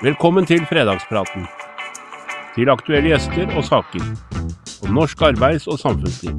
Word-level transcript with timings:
Velkommen 0.00 0.46
til 0.48 0.62
fredagspraten. 0.64 1.42
Til 2.54 2.70
aktuelle 2.72 3.10
gjester 3.10 3.50
og 3.52 3.64
saker. 3.66 4.04
Om 4.86 4.94
norsk 4.96 5.22
arbeids- 5.28 5.66
og 5.68 5.76
samfunnsliv. 5.76 6.38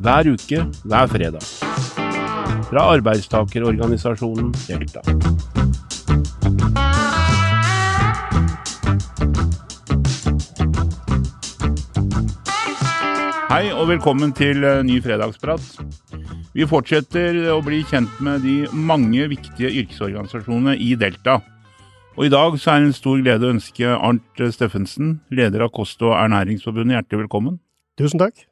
Hver 0.00 0.30
uke, 0.32 0.62
hver 0.88 1.10
fredag. 1.10 1.42
Fra 2.70 2.84
arbeidstakerorganisasjonen 2.94 4.48
Delta. 4.62 5.02
Hei 13.50 13.66
og 13.74 13.90
velkommen 13.90 14.32
til 14.32 14.64
eh, 14.64 14.80
ny 14.88 15.02
fredagsprat. 15.04 15.60
Vi 16.56 16.64
fortsetter 16.64 17.42
å 17.52 17.60
bli 17.60 17.82
kjent 17.84 18.24
med 18.24 18.40
de 18.40 18.56
mange 18.72 19.28
viktige 19.34 19.68
yrkesorganisasjonene 19.82 20.78
i 20.80 20.94
Delta. 20.96 21.42
Og 22.16 22.24
I 22.24 22.32
dag 22.32 22.54
så 22.56 22.70
er 22.72 22.80
det 22.80 22.88
en 22.88 22.96
stor 22.96 23.18
glede 23.20 23.44
å 23.44 23.52
ønske 23.52 23.88
Arnt 23.92 24.40
Steffensen, 24.54 25.18
leder 25.28 25.66
av 25.66 25.72
Kost- 25.76 26.00
og 26.00 26.14
ernæringsforbundet, 26.16 26.94
hjertelig 26.96 27.26
velkommen. 27.26 27.58
Tusen 28.00 28.22
takk. 28.22 28.46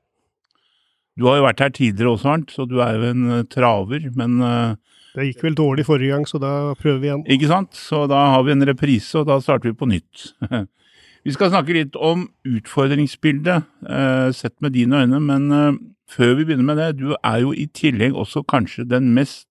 Du 1.17 1.25
har 1.31 1.39
jo 1.39 1.47
vært 1.47 1.63
her 1.65 1.73
tidligere 1.73 2.13
også, 2.13 2.29
Arnt, 2.35 2.53
så 2.53 2.67
du 2.69 2.83
er 2.85 2.99
jo 2.99 3.09
en 3.09 3.23
eh, 3.39 3.47
traver. 3.49 4.11
Men 4.21 4.37
eh, 4.45 5.01
Det 5.17 5.31
gikk 5.31 5.47
vel 5.47 5.57
dårlig 5.57 5.87
forrige 5.89 6.13
gang, 6.13 6.29
så 6.29 6.43
da 6.43 6.53
prøver 6.77 7.01
vi 7.01 7.09
igjen. 7.09 7.25
ikke 7.25 7.49
sant? 7.55 7.73
Så 7.73 8.03
da 8.11 8.21
har 8.35 8.45
vi 8.45 8.53
en 8.53 8.69
reprise, 8.69 9.17
og 9.23 9.33
da 9.33 9.41
starter 9.41 9.73
vi 9.73 9.81
på 9.81 9.89
nytt. 9.89 10.27
vi 11.25 11.33
skal 11.33 11.55
snakke 11.55 11.79
litt 11.79 11.97
om 11.97 12.29
utfordringsbildet, 12.45 13.65
eh, 13.89 14.29
sett 14.37 14.59
med 14.61 14.77
dine 14.77 15.01
øyne. 15.07 15.25
Men 15.25 15.81
før 16.13 16.37
vi 16.37 16.51
begynner 16.51 16.69
med 16.69 16.83
det, 16.83 16.93
du 17.01 17.17
er 17.17 17.41
jo 17.41 17.57
i 17.57 17.65
tillegg 17.73 18.13
også 18.13 18.45
kanskje 18.45 18.85
den 18.93 19.15
mest 19.17 19.49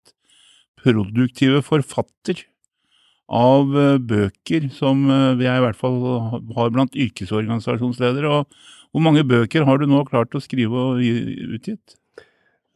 produktive 0.84 1.66
forfatter 1.66 2.46
av 3.30 3.74
eh, 3.78 3.98
bøker 3.98 4.70
som 4.74 5.06
jeg 5.10 5.40
vi 5.40 5.48
er 5.50 5.60
i 5.62 5.66
hvert 5.66 5.80
fall 5.80 6.00
har 6.58 6.72
blant 6.76 6.96
yrkesorganisasjonsledere. 6.96 8.30
Og 8.30 8.48
hvor 8.94 9.02
mange 9.06 9.24
bøker 9.26 9.66
har 9.66 9.80
du 9.82 9.88
nå 9.90 10.04
klart 10.10 10.36
å 10.38 10.42
skrive 10.44 10.74
og 10.94 11.02
utgitt? 11.02 11.98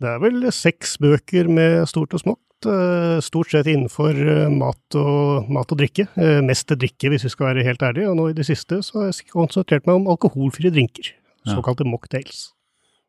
Det 0.02 0.10
er 0.12 0.20
vel 0.22 0.44
seks 0.54 0.98
bøker 1.02 1.48
med 1.50 1.88
stort 1.90 2.14
og 2.14 2.22
smått, 2.22 2.68
eh, 2.70 3.18
stort 3.26 3.50
sett 3.54 3.70
innenfor 3.70 4.14
eh, 4.18 4.50
mat 4.54 4.98
og, 4.98 5.48
mat 5.50 5.72
og 5.74 5.80
drikke. 5.82 6.06
Eh, 6.18 6.42
Mest 6.46 6.68
til 6.70 6.78
drikke, 6.84 7.10
hvis 7.14 7.26
vi 7.26 7.32
skal 7.34 7.52
være 7.52 7.66
helt 7.66 7.82
ærlige, 7.86 8.12
og 8.12 8.20
nå 8.20 8.28
i 8.30 8.36
det 8.38 8.46
siste 8.46 8.82
så 8.86 9.02
har 9.02 9.10
jeg 9.10 9.32
konsentrert 9.34 9.90
meg 9.90 9.98
om 10.02 10.12
alkoholfrie 10.14 10.74
drinker, 10.74 11.14
Ja. 11.48 11.56
såkalte 11.56 11.86
mocktails. 11.88 12.52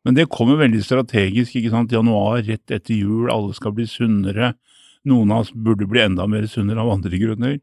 Men 0.05 0.15
det 0.15 0.29
kommer 0.31 0.57
veldig 0.57 0.81
strategisk, 0.81 1.57
ikke 1.59 1.71
sant. 1.75 1.93
Januar, 1.93 2.41
rett 2.47 2.71
etter 2.71 2.95
jul, 2.95 3.29
alle 3.29 3.53
skal 3.53 3.73
bli 3.73 3.85
sunnere. 3.85 4.55
Noen 5.09 5.31
av 5.33 5.47
oss 5.47 5.53
burde 5.55 5.87
bli 5.89 6.03
enda 6.05 6.27
mer 6.29 6.47
sunnere 6.51 6.83
av 6.85 6.91
andre 6.93 7.19
grunner. 7.21 7.59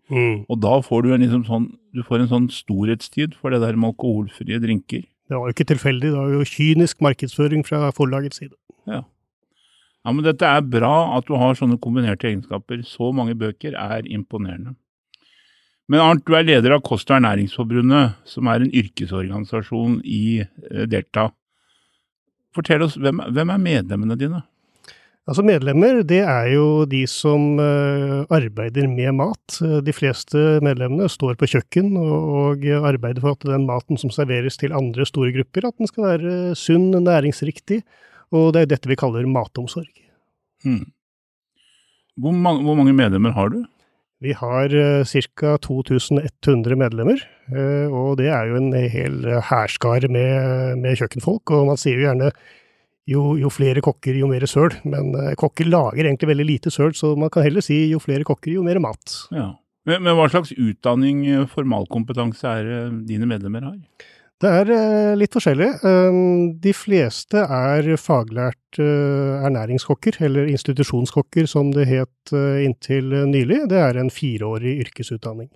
Og 0.50 0.62
da 0.64 0.78
får 0.86 1.06
du 1.06 1.12
en, 1.14 1.22
liksom 1.26 1.44
sånn, 1.48 1.68
du 1.94 2.02
får 2.06 2.24
en 2.24 2.32
sånn 2.32 2.48
storhetstid 2.54 3.36
for 3.38 3.54
det 3.54 3.62
der 3.64 3.78
med 3.78 3.94
alkoholfrie 3.94 4.62
drinker. 4.64 5.04
Det 5.26 5.34
var 5.38 5.50
jo 5.50 5.56
ikke 5.56 5.68
tilfeldig, 5.74 6.12
det 6.14 6.18
var 6.22 6.34
jo 6.34 6.46
kynisk 6.46 7.02
markedsføring 7.06 7.66
fra 7.66 7.90
forlagets 7.98 8.42
side. 8.42 8.54
Ja, 10.06 10.14
men 10.14 10.22
dette 10.26 10.46
er 10.46 10.62
bra 10.62 11.18
at 11.18 11.26
du 11.26 11.34
har 11.42 11.58
sånne 11.58 11.80
kombinerte 11.82 12.28
egenskaper. 12.30 12.84
Så 12.86 13.10
mange 13.16 13.34
bøker 13.38 13.74
er 13.74 14.06
imponerende. 14.06 14.76
Men 15.90 16.02
Arnt, 16.02 16.26
du 16.26 16.34
er 16.38 16.46
leder 16.46 16.76
av 16.76 16.84
Kost- 16.86 17.10
og 17.10 17.18
ernæringsforbundet, 17.20 18.16
som 18.30 18.48
er 18.50 18.62
en 18.62 18.74
yrkesorganisasjon 18.74 20.00
i 20.06 20.42
eh, 20.42 20.86
Delta. 20.90 21.32
Fortell 22.56 22.86
oss, 22.86 22.98
hvem, 23.02 23.22
hvem 23.34 23.54
er 23.54 23.62
medlemmene 23.62 24.18
dine? 24.18 24.44
Altså 25.26 25.42
Medlemmer 25.42 26.04
det 26.06 26.20
er 26.22 26.52
jo 26.54 26.86
de 26.86 27.02
som 27.10 27.58
eh, 27.58 28.26
arbeider 28.30 28.86
med 28.92 29.16
mat. 29.18 29.58
Eh, 29.58 29.80
De 29.82 29.94
fleste 29.96 30.42
medlemmene 30.66 31.10
står 31.10 31.38
på 31.40 31.50
kjøkken 31.50 31.96
og, 31.98 32.66
arbeider 32.86 33.24
for 33.24 33.34
at 33.34 33.48
den 33.50 33.66
maten 33.66 33.98
som 33.98 34.14
serveres 34.14 34.60
til 34.62 34.76
andre 34.78 35.06
store 35.10 35.34
grupper, 35.34 35.66
at 35.66 35.78
den 35.82 35.90
skal 35.90 36.06
være 36.12 36.34
sunn, 36.60 36.92
næringsriktig. 36.94 37.82
Og 38.38 38.52
det 38.54 38.62
er 38.62 38.70
dette 38.76 38.90
vi 38.90 38.98
kaller 39.00 39.26
matomsorg. 39.26 39.90
Hmm. 40.66 40.92
Hvor, 42.22 42.32
mange, 42.34 42.62
hvor 42.64 42.78
mange 42.78 42.94
medlemmer 42.94 43.34
har 43.34 43.50
du? 43.50 43.64
Vi 44.22 44.32
har 44.38 44.70
ca. 45.10 45.56
2100 45.58 46.78
medlemmer, 46.78 47.26
eh, 47.50 47.90
og 47.90 48.20
det 48.22 48.30
er 48.30 48.46
jo 48.52 48.62
en 48.62 48.70
hel 48.94 49.26
hærskare 49.50 50.06
med, 50.06 50.78
med 50.86 51.02
kjøkkenfolk. 51.02 51.50
Og 51.50 51.74
man 51.74 51.82
sier 51.82 51.98
jo 51.98 52.06
gjerne 52.12 52.30
jo, 53.10 53.36
jo 53.38 53.52
flere 53.54 53.84
kokker, 53.86 54.18
jo 54.18 54.30
mer 54.30 54.46
søl. 54.50 54.74
Men 54.88 55.14
eh, 55.20 55.36
kokker 55.40 55.70
lager 55.70 56.08
egentlig 56.08 56.32
veldig 56.32 56.48
lite 56.50 56.74
søl, 56.74 56.94
så 56.98 57.14
man 57.20 57.32
kan 57.34 57.46
heller 57.46 57.66
si 57.66 57.86
jo 57.92 58.02
flere 58.04 58.26
kokker, 58.28 58.56
jo 58.58 58.66
mer 58.66 58.82
mat. 58.84 59.20
Ja. 59.36 59.52
Men, 59.86 60.02
men 60.02 60.18
hva 60.18 60.28
slags 60.32 60.54
utdanning, 60.58 61.24
eh, 61.30 61.48
formalkompetanse, 61.52 62.54
er 62.62 62.94
dine 63.06 63.30
medlemmer 63.30 63.68
har? 63.70 63.78
Det 64.42 64.52
er 64.52 64.72
eh, 64.76 65.12
litt 65.18 65.36
forskjellig. 65.38 65.70
Um, 65.86 66.56
De 66.62 66.74
fleste 66.76 67.46
er 67.46 67.94
faglært 68.02 68.80
ernæringskokker, 68.82 70.18
eller 70.26 70.50
institusjonskokker 70.52 71.48
som 71.48 71.70
det 71.72 71.86
het 71.88 72.34
inntil 72.66 73.14
nylig. 73.30 73.62
Det 73.72 73.80
er 73.80 74.02
en 74.02 74.12
fireårig 74.12 74.74
yrkesutdanning. 74.84 75.48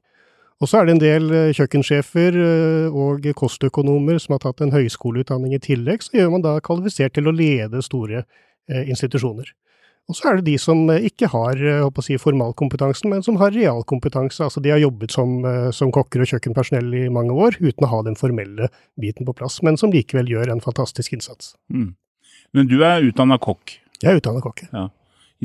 Og 0.59 0.67
så 0.67 0.81
er 0.81 0.87
det 0.87 0.95
en 0.97 1.01
del 1.01 1.31
eh, 1.31 1.53
kjøkkensjefer 1.55 2.35
eh, 2.35 2.91
og 2.91 3.23
kostøkonomer 3.39 4.19
som 4.19 4.35
har 4.35 4.43
tatt 4.43 4.63
en 4.63 4.73
høyskoleutdanning 4.75 5.55
i 5.55 5.61
tillegg, 5.63 6.03
så 6.03 6.17
gjør 6.17 6.33
man 6.35 6.43
da 6.43 6.57
kvalifisert 6.63 7.15
til 7.15 7.31
å 7.31 7.35
lede 7.35 7.83
store 7.85 8.25
eh, 8.25 8.83
institusjoner. 8.91 9.53
Og 10.09 10.17
så 10.17 10.31
er 10.31 10.39
det 10.39 10.49
de 10.49 10.55
som 10.57 10.87
ikke 10.89 11.27
har 11.29 11.59
si, 12.01 12.15
formalkompetansen, 12.17 13.11
men 13.11 13.21
som 13.21 13.35
har 13.37 13.53
realkompetanse. 13.53 14.41
Altså 14.41 14.63
de 14.65 14.71
har 14.73 14.81
jobbet 14.81 15.13
som, 15.13 15.35
som 15.75 15.91
kokker 15.93 16.23
og 16.23 16.31
kjøkkenpersonell 16.31 16.95
i 16.97 17.03
mange 17.13 17.35
år 17.37 17.59
uten 17.59 17.85
å 17.85 17.91
ha 17.91 17.99
den 18.07 18.17
formelle 18.17 18.71
biten 18.97 19.27
på 19.27 19.35
plass, 19.37 19.59
men 19.61 19.77
som 19.77 19.93
likevel 19.93 20.31
gjør 20.33 20.55
en 20.55 20.63
fantastisk 20.65 21.13
innsats. 21.13 21.53
Mm. 21.69 21.91
Men 22.57 22.71
du 22.71 22.79
er 22.81 23.05
utdanna 23.05 23.37
kokk, 23.37 23.75
Jeg 24.01 24.15
er 24.15 24.17
utdannet 24.23 24.65
Ja. 24.73 24.87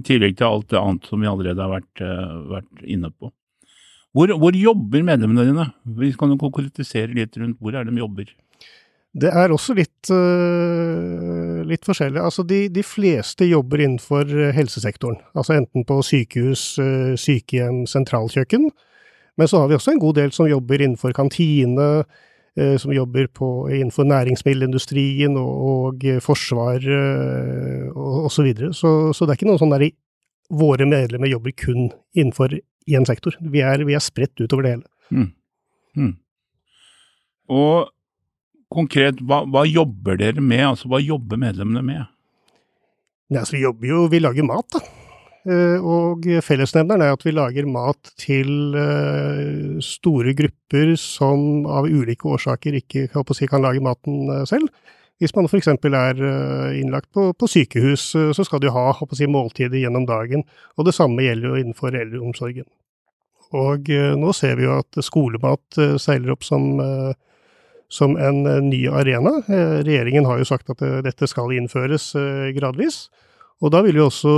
i 0.00 0.06
tillegg 0.08 0.40
til 0.40 0.48
alt 0.48 0.72
det 0.72 0.80
annet 0.80 1.12
som 1.12 1.20
vi 1.20 1.28
allerede 1.28 1.60
har 1.60 1.74
vært, 1.74 2.04
vært 2.56 2.88
inne 2.88 3.12
på. 3.12 3.34
Hvor, 4.14 4.30
hvor 4.38 4.54
jobber 4.54 5.02
medlemmene 5.02 5.46
dine? 5.48 5.66
Vi 5.98 6.12
kan 6.18 6.30
jo 6.30 6.38
konkretisere 6.38 7.10
litt 7.16 7.34
rundt 7.40 7.58
hvor 7.58 7.74
er 7.74 7.86
de 7.88 7.98
jobber. 7.98 8.28
Det 9.14 9.30
er 9.30 9.52
også 9.54 9.76
litt, 9.78 10.10
øh, 10.10 11.62
litt 11.70 11.86
forskjellig. 11.86 12.18
Altså 12.18 12.42
de, 12.46 12.64
de 12.74 12.82
fleste 12.82 13.46
jobber 13.46 13.84
innenfor 13.84 14.26
øh, 14.26 14.50
helsesektoren. 14.54 15.20
Altså 15.38 15.54
enten 15.54 15.86
på 15.86 16.00
sykehus, 16.02 16.64
øh, 16.82 17.14
sykehjem, 17.18 17.84
sentralkjøkken. 17.90 18.68
Men 19.38 19.50
så 19.50 19.62
har 19.62 19.70
vi 19.70 19.78
også 19.78 19.94
en 19.94 20.02
god 20.02 20.18
del 20.18 20.34
som 20.34 20.50
jobber 20.50 20.82
innenfor 20.82 21.14
kantine, 21.14 22.04
som 22.78 22.92
jobber 22.94 23.26
på, 23.34 23.48
innenfor 23.66 24.06
næringsmiddelindustrien 24.06 25.34
og, 25.34 25.54
og 25.66 26.04
forsvar 26.22 26.84
og 27.98 28.28
så 28.30 28.44
videre. 28.46 28.70
Så, 28.70 29.10
så 29.10 29.26
det 29.26 29.34
er 29.34 29.40
ikke 29.40 29.48
noen 29.48 29.58
sånn 29.58 29.74
der 29.74 29.88
Våre 30.52 30.86
medlemmer 30.88 31.30
jobber 31.30 31.54
kun 31.56 31.88
innenfor 32.14 32.58
én 32.86 33.06
sektor. 33.08 33.36
Vi 33.40 33.62
er, 33.64 33.84
vi 33.86 33.96
er 33.96 34.02
spredt 34.04 34.40
utover 34.40 34.66
det 34.66 34.74
hele. 34.74 34.88
Mm. 35.10 35.30
Mm. 35.96 36.12
Og 37.54 37.88
konkret, 38.74 39.22
hva, 39.24 39.44
hva 39.48 39.64
jobber 39.68 40.18
dere 40.20 40.42
med? 40.42 40.64
Altså, 40.74 40.90
hva 40.90 41.00
jobber 41.02 41.40
medlemmene 41.40 41.84
med? 41.84 42.10
Ja, 43.32 43.44
så 43.44 43.56
vi 43.56 43.64
jobber 43.64 43.88
jo, 43.88 44.04
vi 44.12 44.20
lager 44.20 44.46
mat, 44.46 44.68
da. 44.74 44.82
Eh, 45.44 45.76
Og 45.84 46.24
fellesnevneren 46.44 47.04
er 47.04 47.12
at 47.12 47.24
vi 47.26 47.34
lager 47.34 47.66
mat 47.68 48.12
til 48.20 48.76
eh, 48.80 49.80
store 49.84 50.32
grupper 50.36 50.94
som 51.00 51.66
av 51.68 51.88
ulike 51.88 52.28
årsaker 52.32 52.78
ikke 52.80 53.08
si, 53.36 53.48
kan 53.50 53.64
lage 53.64 53.84
maten 53.84 54.28
eh, 54.32 54.44
selv. 54.48 54.70
Hvis 55.22 55.34
man 55.36 55.46
f.eks. 55.46 55.68
er 55.70 56.22
eh, 56.26 56.78
innlagt 56.80 57.12
på, 57.14 57.28
på 57.38 57.48
sykehus, 57.50 58.08
eh, 58.18 58.32
så 58.34 58.44
skal 58.46 58.62
du 58.62 58.70
ha 58.74 58.88
si, 59.14 59.28
måltider 59.30 59.78
gjennom 59.78 60.08
dagen. 60.08 60.42
Og 60.74 60.88
det 60.88 60.96
samme 60.96 61.22
gjelder 61.22 61.52
jo 61.52 61.60
innenfor 61.60 61.94
eldreomsorgen. 61.94 62.66
Og 63.54 63.90
eh, 63.94 64.14
nå 64.18 64.32
ser 64.34 64.58
vi 64.58 64.66
jo 64.66 64.80
at 64.80 64.98
skolemat 65.06 65.78
seiler 66.02 66.34
opp 66.34 66.42
som, 66.46 66.80
som 67.92 68.16
en 68.18 68.42
ny 68.66 68.80
arena. 68.90 69.36
Regjeringen 69.46 70.26
har 70.26 70.40
jo 70.40 70.48
sagt 70.48 70.74
at 70.74 70.82
dette 71.06 71.28
skal 71.30 71.54
innføres 71.54 72.10
gradvis. 72.56 73.04
Og 73.62 73.70
da 73.70 73.84
vil 73.86 74.00
jo 74.00 74.08
også 74.08 74.32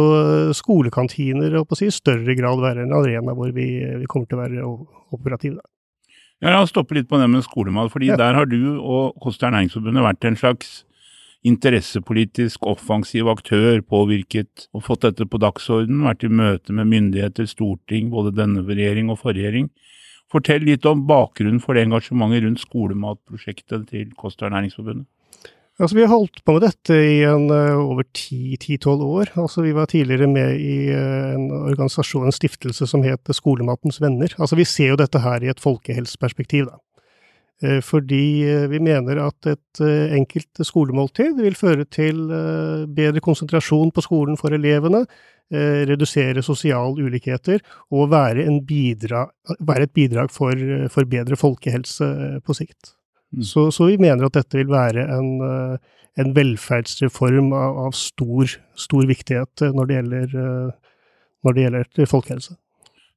skolekantiner 0.55 1.56
i 1.56 1.62
si, 1.81 1.88
større 1.94 2.37
grad 2.37 2.61
være 2.61 2.84
en 2.84 2.93
arena 2.94 3.32
hvor 3.34 3.49
vi, 3.56 3.81
vi 4.02 4.11
kommer 4.12 4.29
til 4.29 4.37
å 4.37 4.43
være 4.44 4.69
operative. 5.17 5.64
Ja, 6.42 6.50
La 6.50 6.62
oss 6.62 6.70
stoppe 6.70 6.94
litt 6.94 7.08
på 7.08 7.16
det 7.18 7.28
med 7.32 7.44
skolemat, 7.46 7.90
fordi 7.90 8.08
Ja. 8.10 8.16
der 8.16 8.34
har 8.34 8.44
du 8.46 8.78
og 8.80 9.14
Kost- 9.20 9.40
Næringsforbundet 9.40 10.04
vært 10.04 10.24
en 10.24 10.36
slags 10.36 10.84
interessepolitisk 11.44 12.66
offensiv 12.66 13.28
aktør, 13.30 13.80
påvirket 13.80 14.66
og 14.74 14.82
fått 14.82 15.00
dette 15.06 15.24
på 15.24 15.38
dagsordenen, 15.38 16.02
vært 16.04 16.24
i 16.24 16.28
møte 16.28 16.72
med 16.72 16.86
myndigheter, 16.90 17.46
storting, 17.46 18.10
både 18.10 18.34
denne 18.34 18.64
regjering 18.66 19.08
og 19.10 19.18
forrige 19.20 19.46
regjering. 19.46 19.70
Fortell 20.30 20.60
litt 20.66 20.84
om 20.84 21.06
bakgrunnen 21.06 21.60
for 21.62 21.74
det 21.74 21.86
engasjementet 21.86 22.42
rundt 22.42 22.58
skolematprosjektet 22.64 23.86
til 23.88 24.10
Kost- 24.18 24.42
og 24.42 24.50
ernæringsforbundet. 24.50 25.06
Altså, 25.76 25.93
vi 25.99 26.06
har 26.06 26.08
holdt 26.08 26.40
på 26.40 26.55
med 26.56 26.62
dette 26.64 26.96
i 26.96 27.19
en, 27.28 27.50
uh, 27.52 27.76
over 27.82 28.06
ti-tolv 28.17 29.02
år. 29.05 29.34
Altså, 29.37 29.61
vi 29.61 29.75
var 29.76 29.90
tidligere 29.93 30.28
med 30.31 30.56
i 30.56 30.88
uh, 30.88 31.34
en 31.34 31.50
organisasjon, 31.52 32.25
en 32.25 32.32
stiftelse 32.32 32.88
som 32.88 33.05
het 33.05 33.28
Skolematens 33.37 34.00
venner. 34.00 34.32
Altså, 34.40 34.56
vi 34.56 34.64
ser 34.64 34.94
jo 34.94 34.99
dette 35.02 35.20
her 35.20 35.44
i 35.44 35.52
et 35.52 35.61
folkehelseperspektiv, 35.61 36.70
da. 36.70 36.81
Uh, 37.61 37.82
fordi 37.84 38.23
vi 38.73 38.81
mener 38.84 39.20
at 39.26 39.52
et 39.52 39.84
enkelt 40.17 40.64
skolemåltid 40.64 41.37
vil 41.44 41.56
føre 41.56 41.84
til 41.84 42.25
bedre 42.96 43.20
konsentrasjon 43.25 43.93
på 43.93 44.05
skolen 44.05 44.40
for 44.40 44.56
elevene, 44.56 45.05
redusere 45.52 46.43
sosiale 46.43 47.05
ulikheter 47.06 47.61
og 47.94 48.08
være, 48.11 48.49
bidra, 48.67 49.29
være 49.61 49.87
et 49.87 49.93
bidrag 49.94 50.32
for, 50.34 50.58
for 50.90 51.06
bedre 51.06 51.38
folkehelse 51.38 52.08
på 52.43 52.56
sikt. 52.56 52.96
Mm. 53.36 53.44
Så, 53.44 53.70
så, 53.72 53.86
vi 53.90 53.98
mener 54.00 54.26
at 54.26 54.36
dette 54.38 54.56
vil 54.56 54.70
være 54.72 55.04
en, 55.12 55.32
eh, 55.44 55.96
en 56.22 56.34
velferdsreform 56.36 57.52
av, 57.52 57.80
av 57.86 57.96
stor, 57.96 58.56
stor, 58.80 59.08
viktighet 59.08 59.66
eh, 59.66 59.74
når 59.76 59.88
det 59.88 59.98
gjelder, 59.98 60.36
eh, 60.42 60.94
når 61.44 61.56
det 61.56 61.66
gjelder 61.66 62.10
folkehelse. 62.10 62.56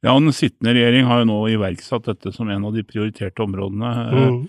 Ja, 0.04 0.14
og 0.14 0.24
Den 0.24 0.36
sittende 0.36 0.76
regjering 0.76 1.08
har 1.08 1.22
jo 1.22 1.30
nå 1.32 1.40
iverksatt 1.56 2.08
dette 2.08 2.32
som 2.36 2.52
en 2.52 2.68
av 2.68 2.76
de 2.76 2.86
prioriterte 2.88 3.44
områdene. 3.44 3.94
Mm. 4.16 4.42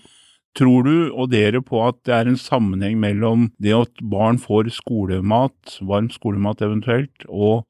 Tror 0.59 0.83
du 0.83 0.95
og 1.11 1.31
dere 1.31 1.61
på 1.63 1.79
at 1.85 1.99
det 2.07 2.15
er 2.15 2.27
en 2.27 2.39
sammenheng 2.39 2.97
mellom 2.99 3.49
det 3.63 3.75
at 3.75 4.03
barn 4.11 4.39
får 4.39 4.71
skolemat, 4.75 5.77
varm 5.87 6.09
skolemat 6.11 6.63
eventuelt, 6.67 7.27
og 7.27 7.63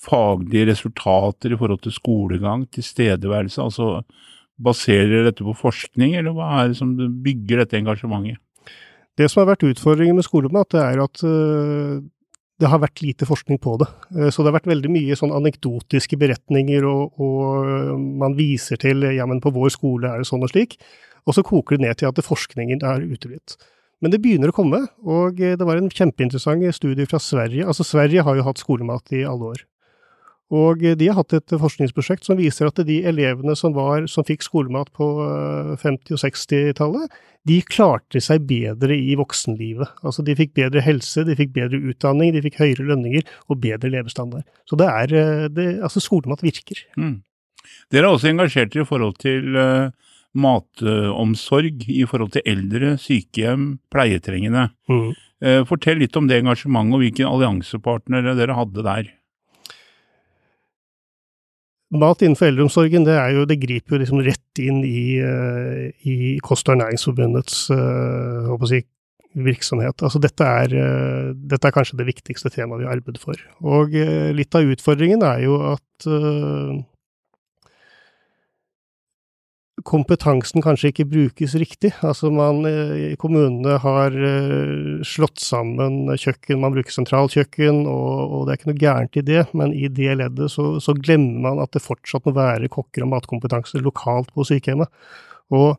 faglige 0.00 0.68
resultater 0.70 1.52
i 1.52 1.60
forhold 1.60 1.80
til 1.84 1.96
skolegang, 1.96 2.66
tilstedeværelse? 2.72 3.64
Altså 3.64 4.02
Baserer 4.60 5.08
dere 5.08 5.30
dette 5.30 5.46
på 5.46 5.56
forskning, 5.56 6.16
eller 6.20 6.34
hva 6.36 6.50
er 6.60 6.70
det 6.70 6.78
som 6.80 6.92
bygger 7.24 7.62
dette 7.62 7.78
engasjementet? 7.78 8.40
Det 9.18 9.28
som 9.28 9.42
har 9.42 9.52
vært 9.52 9.66
utfordringen 9.68 10.16
med 10.16 10.26
skolemat, 10.26 10.76
er 10.78 11.00
at 11.02 11.22
uh, 11.26 11.98
det 12.60 12.68
har 12.68 12.80
vært 12.80 13.02
lite 13.04 13.28
forskning 13.28 13.58
på 13.60 13.76
det. 13.82 13.88
Uh, 14.14 14.28
så 14.28 14.40
det 14.40 14.50
har 14.50 14.58
vært 14.60 14.70
veldig 14.70 14.92
mye 14.92 15.18
sånn 15.18 15.34
anekdotiske 15.36 16.16
beretninger, 16.20 16.86
og, 16.88 17.20
og 17.20 17.66
uh, 17.66 17.96
man 18.22 18.36
viser 18.38 18.80
til 18.80 19.04
ja, 19.10 19.26
men 19.28 19.42
på 19.44 19.52
vår 19.56 19.74
skole 19.76 20.08
er 20.08 20.22
det 20.22 20.30
sånn 20.30 20.46
og 20.46 20.52
slik. 20.52 20.78
Og 21.28 21.36
så 21.36 21.44
koker 21.44 21.76
det 21.76 21.84
ned 21.84 22.00
til 22.00 22.08
at 22.08 22.24
forskningen 22.24 22.84
er 22.86 23.04
uteblitt. 23.04 23.58
Men 24.00 24.14
det 24.14 24.22
begynner 24.24 24.48
å 24.48 24.56
komme, 24.56 24.86
og 25.04 25.36
det 25.36 25.60
var 25.60 25.76
en 25.76 25.90
kjempeinteressant 25.92 26.64
studie 26.72 27.04
fra 27.04 27.20
Sverige. 27.20 27.66
Altså 27.68 27.84
Sverige 27.84 28.24
har 28.24 28.38
jo 28.38 28.46
hatt 28.46 28.62
skolemat 28.62 29.12
i 29.12 29.26
alle 29.28 29.50
år. 29.52 29.66
Og 30.50 30.82
de 30.82 31.06
har 31.06 31.14
hatt 31.20 31.34
et 31.36 31.52
forskningsprosjekt 31.62 32.26
som 32.26 32.38
viser 32.40 32.66
at 32.66 32.80
de 32.86 32.96
elevene 33.06 33.54
som, 33.58 33.74
var, 33.76 34.08
som 34.10 34.26
fikk 34.26 34.42
skolemat 34.42 34.90
på 34.96 35.06
50- 35.78 36.10
eh, 36.10 36.16
og 36.16 36.22
60-tallet, 36.24 37.18
de 37.48 37.60
klarte 37.64 38.20
seg 38.20 38.44
bedre 38.48 38.96
i 38.98 39.14
voksenlivet. 39.16 39.94
Altså 40.04 40.24
de 40.26 40.34
fikk 40.36 40.52
bedre 40.58 40.82
helse, 40.84 41.22
de 41.24 41.36
fikk 41.38 41.54
bedre 41.54 41.78
utdanning, 41.92 42.34
de 42.34 42.42
fikk 42.44 42.58
høyere 42.60 42.88
lønninger 42.90 43.24
og 43.48 43.62
bedre 43.62 43.92
levestandard. 43.94 44.44
Så 44.68 44.78
det 44.80 44.90
er, 44.90 45.14
eh, 45.14 45.46
det, 45.54 45.68
altså 45.86 46.02
skolemat 46.02 46.42
virker. 46.44 46.82
Mm. 46.98 47.20
Dere 47.94 48.08
er 48.08 48.16
også 48.16 48.32
engasjert 48.32 48.74
i 48.74 48.84
forhold 48.88 49.16
til 49.22 49.54
uh, 49.54 49.92
matomsorg 50.34 51.86
i 51.86 52.02
forhold 52.08 52.34
til 52.34 52.44
eldre, 52.48 52.96
sykehjem, 52.98 53.76
pleietrengende. 53.92 54.68
Mm. 54.90 55.10
Uh, 55.44 55.62
fortell 55.68 56.00
litt 56.02 56.16
om 56.18 56.26
det 56.26 56.40
engasjementet 56.40 56.96
og 56.96 57.04
hvilken 57.04 57.30
alliansepartner 57.30 58.32
dere 58.34 58.58
hadde 58.58 58.86
der. 58.86 59.10
Mat 61.90 62.22
innenfor 62.22 62.46
eldreomsorgen 62.46 63.06
det, 63.06 63.16
jo, 63.34 63.44
det 63.50 63.58
griper 63.58 63.96
jo 63.96 64.00
liksom 64.04 64.20
rett 64.22 64.62
inn 64.62 64.84
i, 64.86 65.18
uh, 65.18 65.88
i 66.06 66.36
Kost- 66.46 66.68
og 66.70 66.76
ernæringsforbundets 66.76 67.64
uh, 67.74 68.66
si, 68.70 68.84
virksomhet. 69.34 69.96
Altså 70.06 70.20
dette 70.22 70.46
er, 70.46 70.76
uh, 70.76 71.32
dette 71.34 71.66
er, 71.66 71.74
kanskje 71.74 71.98
det 71.98 72.06
viktigste 72.12 72.52
temaet 72.54 72.84
vi 72.84 72.90
arbeider 72.92 73.22
for. 73.22 73.42
Og 73.66 73.98
litt 74.38 74.54
av 74.54 74.70
utfordringen 74.70 75.26
er 75.26 75.42
jo 75.48 75.58
at 75.72 76.06
kompetansen 79.86 80.62
kanskje 80.64 80.90
ikke 80.92 81.06
brukes 81.10 81.54
riktig. 81.58 81.90
Altså 82.06 82.30
man 82.34 82.62
i 82.66 83.14
kommunene 83.20 83.76
har 83.82 84.14
eh, 84.14 85.02
slått 85.06 85.42
sammen 85.42 86.10
kjøkken, 86.14 86.60
man 86.62 86.74
bruker 86.74 86.94
sentralkjøkken, 86.94 87.84
og, 87.90 88.14
og 88.20 88.46
det 88.46 88.54
er 88.54 88.60
ikke 88.60 88.70
noe 88.70 88.82
gærent 88.84 89.20
i 89.20 89.26
det, 89.26 89.44
men 89.56 89.74
i 89.76 89.90
det 89.92 90.16
leddet 90.20 90.52
så, 90.52 90.72
så, 90.82 90.94
glemmer 91.00 91.48
man 91.48 91.62
at 91.64 91.72
det 91.76 91.84
fortsatt 91.84 92.26
må 92.28 92.34
være 92.36 92.70
kokker 92.72 93.06
og 93.06 93.14
matkompetanse 93.14 93.80
lokalt 93.84 94.32
på 94.36 94.46
sykehjemmet. 94.48 94.90
Og 95.56 95.74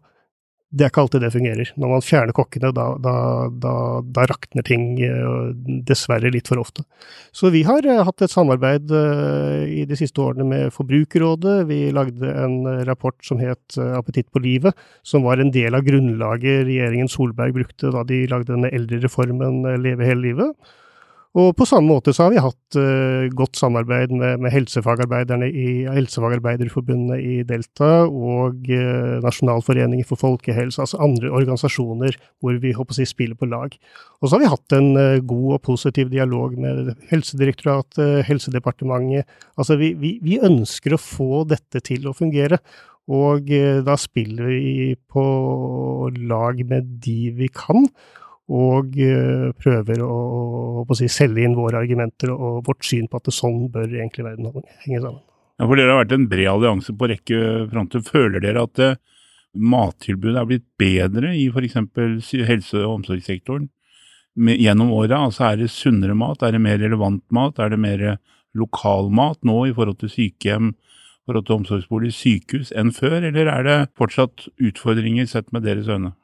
det 0.71 0.85
er 0.85 0.91
ikke 0.91 1.01
alltid 1.03 1.23
det 1.25 1.31
fungerer. 1.33 1.69
Når 1.75 1.89
man 1.91 2.03
fjerner 2.05 2.35
kokkene, 2.35 2.69
da, 2.75 2.85
da, 3.03 3.13
da, 3.51 3.73
da 4.07 4.23
rakner 4.29 4.63
ting 4.63 4.85
eh, 5.03 5.49
dessverre 5.87 6.31
litt 6.31 6.47
for 6.47 6.61
ofte. 6.61 6.85
Så 7.35 7.51
vi 7.51 7.65
har 7.67 7.83
eh, 7.83 7.99
hatt 8.07 8.23
et 8.23 8.31
samarbeid 8.31 8.93
eh, 8.95 9.65
i 9.81 9.83
de 9.89 9.97
siste 9.99 10.23
årene 10.23 10.47
med 10.47 10.71
Forbrukerrådet. 10.75 11.57
Vi 11.67 11.81
lagde 11.95 12.31
en 12.45 12.85
rapport 12.87 13.17
som 13.27 13.41
het 13.43 13.75
Appetitt 13.91 14.31
på 14.31 14.43
livet, 14.43 14.77
som 15.03 15.27
var 15.27 15.43
en 15.43 15.51
del 15.51 15.75
av 15.75 15.83
grunnlaget 15.87 16.63
regjeringen 16.69 17.11
Solberg 17.11 17.57
brukte 17.57 17.91
da 17.91 18.05
de 18.07 18.23
lagde 18.31 18.53
denne 18.53 18.71
eldrereformen 18.71 19.65
Leve 19.83 20.07
hele 20.07 20.23
livet. 20.29 20.71
Og 21.31 21.53
på 21.55 21.63
samme 21.63 21.87
måte 21.87 22.11
så 22.11 22.25
har 22.25 22.33
vi 22.33 22.41
hatt 22.43 22.75
uh, 22.75 23.29
godt 23.31 23.55
samarbeid 23.55 24.11
med, 24.11 24.41
med 24.43 24.51
helsefagarbeiderne 24.51 25.47
i 25.47 25.85
Helsefagarbeiderforbundet 25.87 27.23
i 27.23 27.37
Delta 27.47 28.03
og 28.03 28.67
uh, 28.67 29.21
Nasjonalforeningen 29.23 30.07
for 30.09 30.19
folkehelse, 30.19 30.83
altså 30.83 30.99
andre 30.99 31.31
organisasjoner 31.31 32.19
hvor 32.43 32.59
vi 32.59 32.75
håper 32.75 32.97
å 32.97 32.99
si, 32.99 33.07
spiller 33.07 33.39
på 33.39 33.47
lag. 33.47 33.79
Og 34.19 34.27
så 34.27 34.35
har 34.35 34.43
vi 34.43 34.51
hatt 34.51 34.75
en 34.75 34.91
uh, 34.99 35.23
god 35.23 35.47
og 35.55 35.63
positiv 35.71 36.11
dialog 36.11 36.59
med 36.59 36.93
Helsedirektoratet, 37.13 38.25
Helsedepartementet. 38.27 39.39
Altså 39.55 39.79
vi, 39.79 39.93
vi, 39.95 40.17
vi, 40.25 40.41
ønsker 40.43 40.97
å 40.97 40.99
få 40.99 41.45
dette 41.47 41.79
til 41.87 42.11
å 42.11 42.17
fungere. 42.17 42.59
Og 43.11 43.47
da 43.83 43.95
spiller 43.99 44.51
vi 44.51 44.93
på 45.09 45.23
lag 46.29 46.59
med 46.69 46.91
de 47.03 47.31
vi 47.35 47.47
kan 47.51 47.87
og 48.51 48.97
eh, 48.99 49.49
prøver 49.61 50.01
å, 50.03 50.15
å 50.83 50.97
si, 50.97 51.07
selge 51.11 51.45
inn 51.45 51.55
våre 51.55 51.79
argumenter 51.79 52.33
og 52.33 52.65
vårt 52.67 52.83
syn 52.83 53.07
på 53.07 53.21
at 53.21 53.29
det 53.29 53.35
sånn 53.35 53.69
bør 53.71 53.87
egentlig 53.87 54.25
verden 54.27 54.49
henge 54.83 54.99
sammen. 54.99 55.21
Ja, 55.61 55.67
for 55.69 55.77
Dere 55.77 55.93
har 55.93 56.01
vært 56.01 56.15
en 56.17 56.27
bred 56.27 56.49
allianse 56.49 56.95
på 56.97 57.07
rekke 57.11 57.39
fronter. 57.71 58.03
Føler 58.03 58.43
dere 58.43 58.65
at 58.65 58.81
uh, 58.81 58.97
mattilbudet 59.53 60.39
er 60.41 60.49
blitt 60.49 60.67
bedre 60.79 61.35
i 61.37 61.45
f.eks. 61.51 61.77
helse- 62.49 62.81
og 62.81 62.97
omsorgssektoren 62.97 63.69
gjennom 64.35 64.93
åra? 64.95 65.21
Altså 65.27 65.51
er 65.51 65.61
det 65.61 65.71
sunnere 65.71 66.15
mat, 66.17 66.43
er 66.43 66.55
det 66.55 66.63
mer 66.63 66.79
relevant 66.81 67.23
mat, 67.35 67.59
er 67.59 67.75
det 67.75 67.79
mer 67.83 68.05
lokal 68.57 69.11
mat 69.13 69.39
nå 69.47 69.67
i 69.69 69.75
forhold 69.75 70.01
til 70.01 70.11
sykehjem, 70.11 70.73
forhold 71.29 71.45
til 71.47 71.59
omsorgsbolig, 71.59 72.11
sykehus 72.15 72.73
enn 72.75 72.91
før, 72.95 73.21
eller 73.29 73.51
er 73.51 73.67
det 73.67 73.77
fortsatt 73.99 74.49
utfordringer 74.59 75.29
sett 75.29 75.51
med 75.55 75.67
deres 75.67 75.91
øyne? 75.91 76.15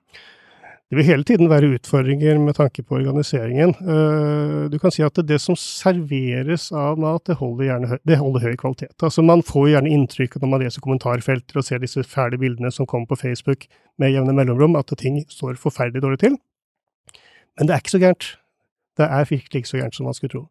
Det 0.87 0.95
vil 0.95 1.03
hele 1.03 1.25
tiden 1.27 1.49
være 1.51 1.67
utfordringer 1.75 2.37
med 2.39 2.55
tanke 2.55 2.79
på 2.79 2.95
organiseringen. 2.95 3.73
Eh, 3.75 4.69
du 4.71 4.77
kan 4.79 4.93
si 4.95 5.03
at 5.03 5.19
det 5.27 5.39
som 5.43 5.55
serveres 5.59 6.69
av 6.71 6.95
mat, 7.03 7.25
det 7.27 7.35
holder, 7.41 7.65
gjerne, 7.67 7.97
det 8.07 8.19
holder 8.21 8.45
høy 8.45 8.55
kvalitet. 8.61 8.95
Altså 9.03 9.21
Man 9.21 9.43
får 9.43 9.67
gjerne 9.73 9.91
inntrykk 9.91 10.37
når 10.39 10.51
man 10.53 10.63
leser 10.63 10.85
kommentarfelter 10.85 11.59
og 11.59 11.67
ser 11.67 11.83
disse 11.83 12.05
fæle 12.07 12.39
bildene 12.39 12.71
som 12.71 12.87
kommer 12.87 13.09
på 13.11 13.19
Facebook 13.19 13.67
med 13.99 14.15
jevne 14.15 14.35
mellomrom, 14.37 14.79
at 14.79 14.95
ting 14.95 15.19
står 15.27 15.59
forferdelig 15.59 16.05
dårlig 16.05 16.21
til. 16.23 16.39
Men 17.59 17.67
det 17.67 17.75
er 17.75 17.83
ikke 17.83 17.97
så 17.97 18.03
gærent. 18.05 18.29
Det 18.97 19.11
er 19.11 19.29
virkelig 19.29 19.59
ikke 19.59 19.73
så 19.73 19.81
gærent 19.81 19.95
som 19.95 20.07
man 20.07 20.15
skulle 20.15 20.31
tro. 20.37 20.45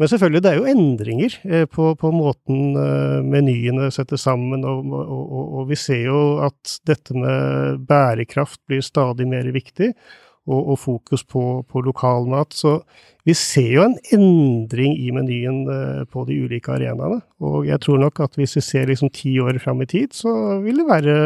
Men 0.00 0.08
selvfølgelig, 0.08 0.40
det 0.42 0.50
er 0.50 0.56
jo 0.56 0.70
endringer 0.70 1.34
eh, 1.44 1.66
på, 1.68 1.90
på 2.00 2.10
måten 2.14 2.72
eh, 2.80 3.18
menyene 3.20 3.90
settes 3.92 4.24
sammen, 4.24 4.64
og, 4.64 4.86
og, 4.88 5.10
og, 5.12 5.42
og, 5.58 5.68
vi 5.68 5.76
ser 5.76 6.06
jo 6.06 6.22
at 6.46 6.78
dette 6.88 7.12
med 7.12 7.84
bærekraft 7.88 8.62
blir 8.64 8.80
stadig 8.80 9.28
mer 9.28 9.50
viktig, 9.52 9.92
og, 10.50 10.78
fokus 10.80 11.22
på, 11.24 11.62
på 11.68 11.82
lokalmat. 11.84 12.54
Så 12.56 12.80
vi 13.28 13.34
ser 13.36 13.68
jo 13.74 13.84
en 13.84 13.98
endring 14.16 14.96
i 14.98 15.12
menyen 15.14 15.60
eh, 15.70 16.02
på 16.10 16.24
de 16.26 16.40
ulike 16.42 16.72
arenaene. 16.74 17.20
Og 17.44 17.68
jeg 17.68 17.80
tror 17.84 18.00
nok 18.02 18.22
at 18.24 18.40
hvis 18.40 18.56
vi 18.56 18.64
ser 18.64 18.88
liksom 18.90 19.12
ti 19.14 19.36
år 19.38 19.60
fram 19.62 19.84
i 19.84 19.90
tid, 19.90 20.16
så 20.16 20.32
vil 20.64 20.80
det 20.80 20.88
være 20.88 21.18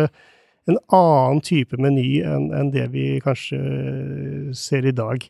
en 0.69 0.81
annen 0.97 1.41
type 1.45 1.79
meny 1.81 2.09
enn, 2.27 2.51
enn 2.57 2.75
det 2.75 2.89
vi 2.93 3.21
kanskje 3.25 3.63
ser 4.57 4.89
i 4.89 4.97
dag. 4.97 5.25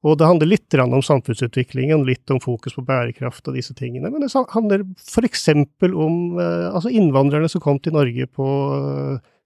Og 0.00 0.16
det 0.16 0.28
handler 0.28 0.48
litt 0.48 0.74
om 0.80 1.02
samfunnsutviklingen, 1.04 2.06
litt 2.08 2.32
om 2.32 2.40
fokus 2.40 2.76
på 2.78 2.84
bærekraft 2.88 3.50
og 3.50 3.56
disse 3.58 3.74
tingene. 3.76 4.08
Men 4.08 4.24
det 4.24 4.32
handler 4.32 4.86
f.eks. 4.96 5.48
om 5.52 6.38
eh, 6.40 6.68
altså 6.72 6.88
innvandrerne 6.88 7.50
som 7.52 7.60
kom 7.60 7.78
til 7.84 7.92
Norge 7.98 8.26
på 8.32 8.46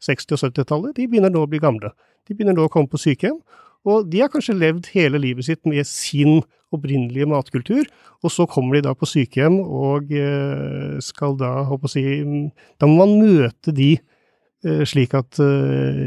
60- 0.05 0.37
og 0.37 0.43
70-tallet. 0.45 0.95
De 0.95 1.09
begynner 1.11 1.33
nå 1.35 1.43
å 1.43 1.51
bli 1.51 1.59
gamle. 1.63 1.91
De 2.29 2.37
begynner 2.37 2.55
nå 2.55 2.69
å 2.69 2.73
komme 2.73 2.91
på 2.91 3.01
sykehjem. 3.03 3.41
Og 3.85 4.07
de 4.09 4.23
har 4.23 4.31
kanskje 4.33 4.55
levd 4.57 4.87
hele 4.95 5.19
livet 5.21 5.49
sitt 5.49 5.67
med 5.69 5.85
sin 5.91 6.39
opprinnelige 6.75 7.27
matkultur, 7.29 7.85
og 8.25 8.33
så 8.33 8.47
kommer 8.51 8.79
de 8.79 8.87
da 8.87 8.95
på 8.97 9.07
sykehjem 9.07 9.59
og 9.61 10.15
eh, 10.17 10.95
skal 11.05 11.35
da, 11.39 11.51
håper 11.69 11.91
å 11.91 11.93
si 11.93 12.05
Da 12.81 12.89
må 12.89 13.03
man 13.03 13.17
møte 13.19 13.75
de 13.75 13.91
eh, 13.99 14.87
slik 14.87 15.19
at 15.19 15.43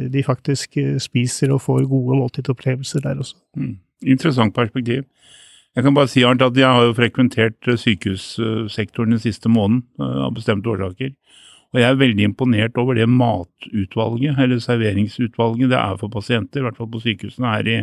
de 0.07 0.23
faktisk 0.25 0.79
spiser 1.03 1.51
og 1.51 1.61
får 1.67 1.83
gode 1.91 2.17
måltidsopplevelser 2.23 3.03
der 3.03 3.21
også. 3.21 3.37
Mm. 3.59 3.75
Interessant 4.05 4.53
perspektiv. 4.55 5.05
Jeg 5.77 5.83
kan 5.85 5.93
bare 5.93 6.09
si 6.09 6.23
Arnt, 6.25 6.41
at 6.41 6.57
jeg 6.57 6.65
har 6.65 6.87
jo 6.87 6.93
frekventert 6.97 7.67
eh, 7.69 7.77
sykehussektoren 7.77 9.13
den 9.13 9.21
siste 9.21 9.49
måneden 9.49 9.83
eh, 10.01 10.23
av 10.25 10.33
bestemte 10.33 10.71
årsaker. 10.73 11.11
Og 11.73 11.81
jeg 11.81 11.89
er 11.89 11.99
veldig 11.99 12.23
imponert 12.25 12.77
over 12.81 12.95
det 12.97 13.05
matutvalget, 13.11 14.39
eller 14.39 14.61
serveringsutvalget, 14.63 15.69
det 15.69 15.77
er 15.77 15.99
for 15.99 16.09
pasienter, 16.09 16.61
i 16.61 16.65
hvert 16.65 16.79
fall 16.79 16.89
på 16.89 17.01
sykehusene 17.03 17.51
her 17.51 17.69
i, 17.69 17.77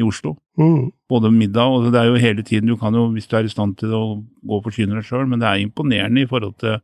i 0.00 0.02
Oslo. 0.02 0.34
Mm. 0.58 0.88
Både 1.12 1.30
middag 1.30 1.76
og 1.76 1.92
det 1.92 2.00
er 2.00 2.08
jo 2.08 2.18
hele 2.18 2.42
tiden, 2.42 2.72
du 2.72 2.76
kan 2.80 2.94
jo, 2.96 3.06
hvis 3.14 3.28
du 3.30 3.36
er 3.36 3.46
i 3.46 3.52
stand 3.52 3.76
til 3.78 3.94
å 3.94 4.02
gå 4.24 4.58
og 4.58 4.64
forsyne 4.66 4.96
deg 4.96 5.06
sjøl, 5.06 5.28
men 5.28 5.42
det 5.42 5.50
er 5.50 5.62
imponerende 5.62 6.24
i 6.24 6.30
forhold 6.30 6.56
til 6.58 6.80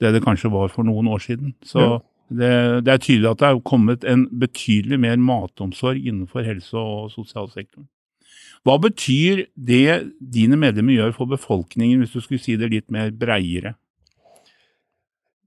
det 0.00 0.14
det 0.14 0.24
kanskje 0.24 0.48
var 0.52 0.72
for 0.72 0.86
noen 0.88 1.10
år 1.12 1.20
siden. 1.20 1.54
Så 1.60 1.80
Ja. 1.80 1.98
det, 2.30 2.84
det 2.86 2.92
er 2.94 3.04
tydelig 3.04 3.30
at 3.34 3.42
det 3.42 3.48
er 3.50 3.60
kommet 3.60 4.04
en 4.08 4.28
betydelig 4.32 5.00
mer 5.00 5.16
matomsorg 5.20 6.00
innenfor 6.00 6.46
helse- 6.46 6.78
og 6.78 7.10
sosialsektoren. 7.12 7.90
Hva 8.66 8.76
betyr 8.80 9.46
det 9.56 10.12
dine 10.20 10.58
medlemmer 10.60 10.98
gjør 10.98 11.14
for 11.16 11.30
befolkningen, 11.30 12.02
hvis 12.02 12.16
du 12.16 12.20
skulle 12.20 12.42
si 12.42 12.58
det 12.60 12.68
litt 12.72 12.90
mer 12.92 13.12
breiere? 13.16 13.76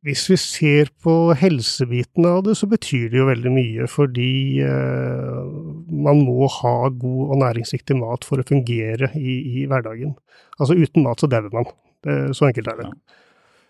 Hvis 0.03 0.25
vi 0.27 0.35
ser 0.41 0.89
på 0.99 1.31
helsebiten 1.39 2.25
av 2.27 2.41
det, 2.43 2.57
så 2.59 2.67
betyr 2.67 3.05
det 3.11 3.21
jo 3.21 3.27
veldig 3.29 3.51
mye, 3.55 3.85
fordi 3.87 4.59
eh, 4.65 5.53
man 5.87 6.25
må 6.25 6.49
ha 6.57 6.73
god 6.89 7.21
og 7.29 7.39
næringsriktig 7.39 7.95
mat 8.01 8.27
for 8.27 8.41
å 8.41 8.47
fungere 8.49 9.13
i, 9.15 9.37
i 9.61 9.67
hverdagen. 9.71 10.11
Altså 10.57 10.75
uten 10.75 11.05
mat 11.05 11.23
så 11.23 11.29
dauer 11.31 11.53
man. 11.55 11.69
Det, 12.03 12.17
så 12.35 12.49
enkelt 12.49 12.67
er 12.73 12.81
det. 12.81 12.89
Ja. 12.89 13.21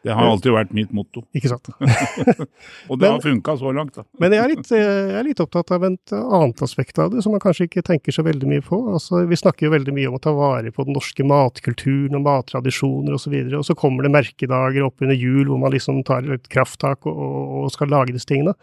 Det 0.04 0.12
har 0.12 0.28
alltid 0.28 0.52
vært 0.52 0.72
mitt 0.76 0.90
motto, 0.92 1.22
Ikke 1.32 1.48
sant? 1.54 1.70
og 2.90 2.98
det 3.00 3.06
Men- 3.06 3.14
har 3.14 3.22
funka 3.24 3.56
så 3.60 3.72
langt. 3.76 3.96
da. 3.96 4.04
Men 4.20 4.34
jeg 4.36 4.44
er, 4.44 4.52
litt, 4.52 4.72
jeg 4.74 5.14
er 5.20 5.24
litt 5.24 5.40
opptatt 5.40 5.72
av 5.72 5.86
et 5.88 6.14
annet 6.18 6.64
aspekt 6.66 7.00
av 7.00 7.14
det, 7.14 7.24
som 7.24 7.32
man 7.32 7.40
kanskje 7.44 7.70
ikke 7.70 7.86
tenker 7.88 8.12
så 8.16 8.26
veldig 8.28 8.50
mye 8.52 8.64
på. 8.66 8.80
Altså, 8.98 9.22
vi 9.30 9.40
snakker 9.40 9.70
jo 9.70 9.74
veldig 9.76 9.96
mye 9.96 10.10
om 10.12 10.18
å 10.20 10.24
ta 10.24 10.34
vare 10.36 10.74
på 10.76 10.84
den 10.84 10.98
norske 10.98 11.24
matkulturen 11.24 12.20
og 12.20 12.26
mattradisjoner 12.28 13.16
osv., 13.16 13.32
og, 13.46 13.54
så 13.54 13.62
og 13.62 13.70
så 13.70 13.78
kommer 13.80 14.04
det 14.04 14.12
merkedager 14.18 14.84
opp 14.90 15.00
under 15.06 15.16
jul 15.16 15.48
hvor 15.48 15.62
man 15.64 15.72
liksom 15.72 16.04
tar 16.04 16.28
et 16.36 16.52
krafttak 16.52 17.08
og, 17.08 17.24
og 17.64 17.72
skal 17.72 17.92
lage 17.96 18.12
disse 18.16 18.28
tingene. 18.28 18.58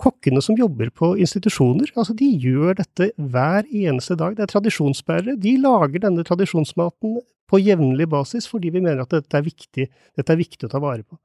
Kokkene 0.00 0.40
som 0.44 0.56
jobber 0.56 0.88
på 0.96 1.12
institusjoner, 1.20 1.90
altså 1.94 2.14
de 2.16 2.28
gjør 2.40 2.78
dette 2.78 3.10
hver 3.20 3.66
eneste 3.68 4.16
dag. 4.16 4.36
Det 4.36 4.46
er 4.46 4.52
tradisjonsbærere. 4.54 5.36
De 5.40 5.56
lager 5.60 6.06
denne 6.06 6.24
tradisjonsmaten 6.24 7.18
på 7.50 7.60
jevnlig 7.60 8.06
basis 8.10 8.46
fordi 8.48 8.70
vi 8.72 8.82
mener 8.84 9.02
at 9.02 9.12
dette 9.12 9.36
er 9.36 9.44
viktig, 9.44 9.88
dette 10.16 10.32
er 10.32 10.40
viktig 10.40 10.68
å 10.68 10.72
ta 10.72 10.80
vare 10.82 11.04
på. 11.04 11.18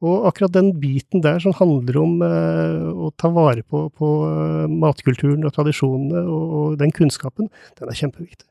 Og 0.00 0.28
akkurat 0.30 0.54
den 0.54 0.70
biten 0.80 1.20
der 1.24 1.42
som 1.44 1.52
handler 1.58 1.98
om 2.00 2.22
eh, 2.24 2.86
å 2.88 3.10
ta 3.20 3.28
vare 3.34 3.64
på, 3.66 3.82
på 3.92 4.12
eh, 4.30 4.70
matkulturen 4.72 5.44
og 5.44 5.52
tradisjonene 5.56 6.22
og, 6.22 6.54
og 6.60 6.78
den 6.80 6.94
kunnskapen, 6.96 7.50
den 7.76 7.90
er 7.90 7.98
kjempeviktig. 7.98 8.46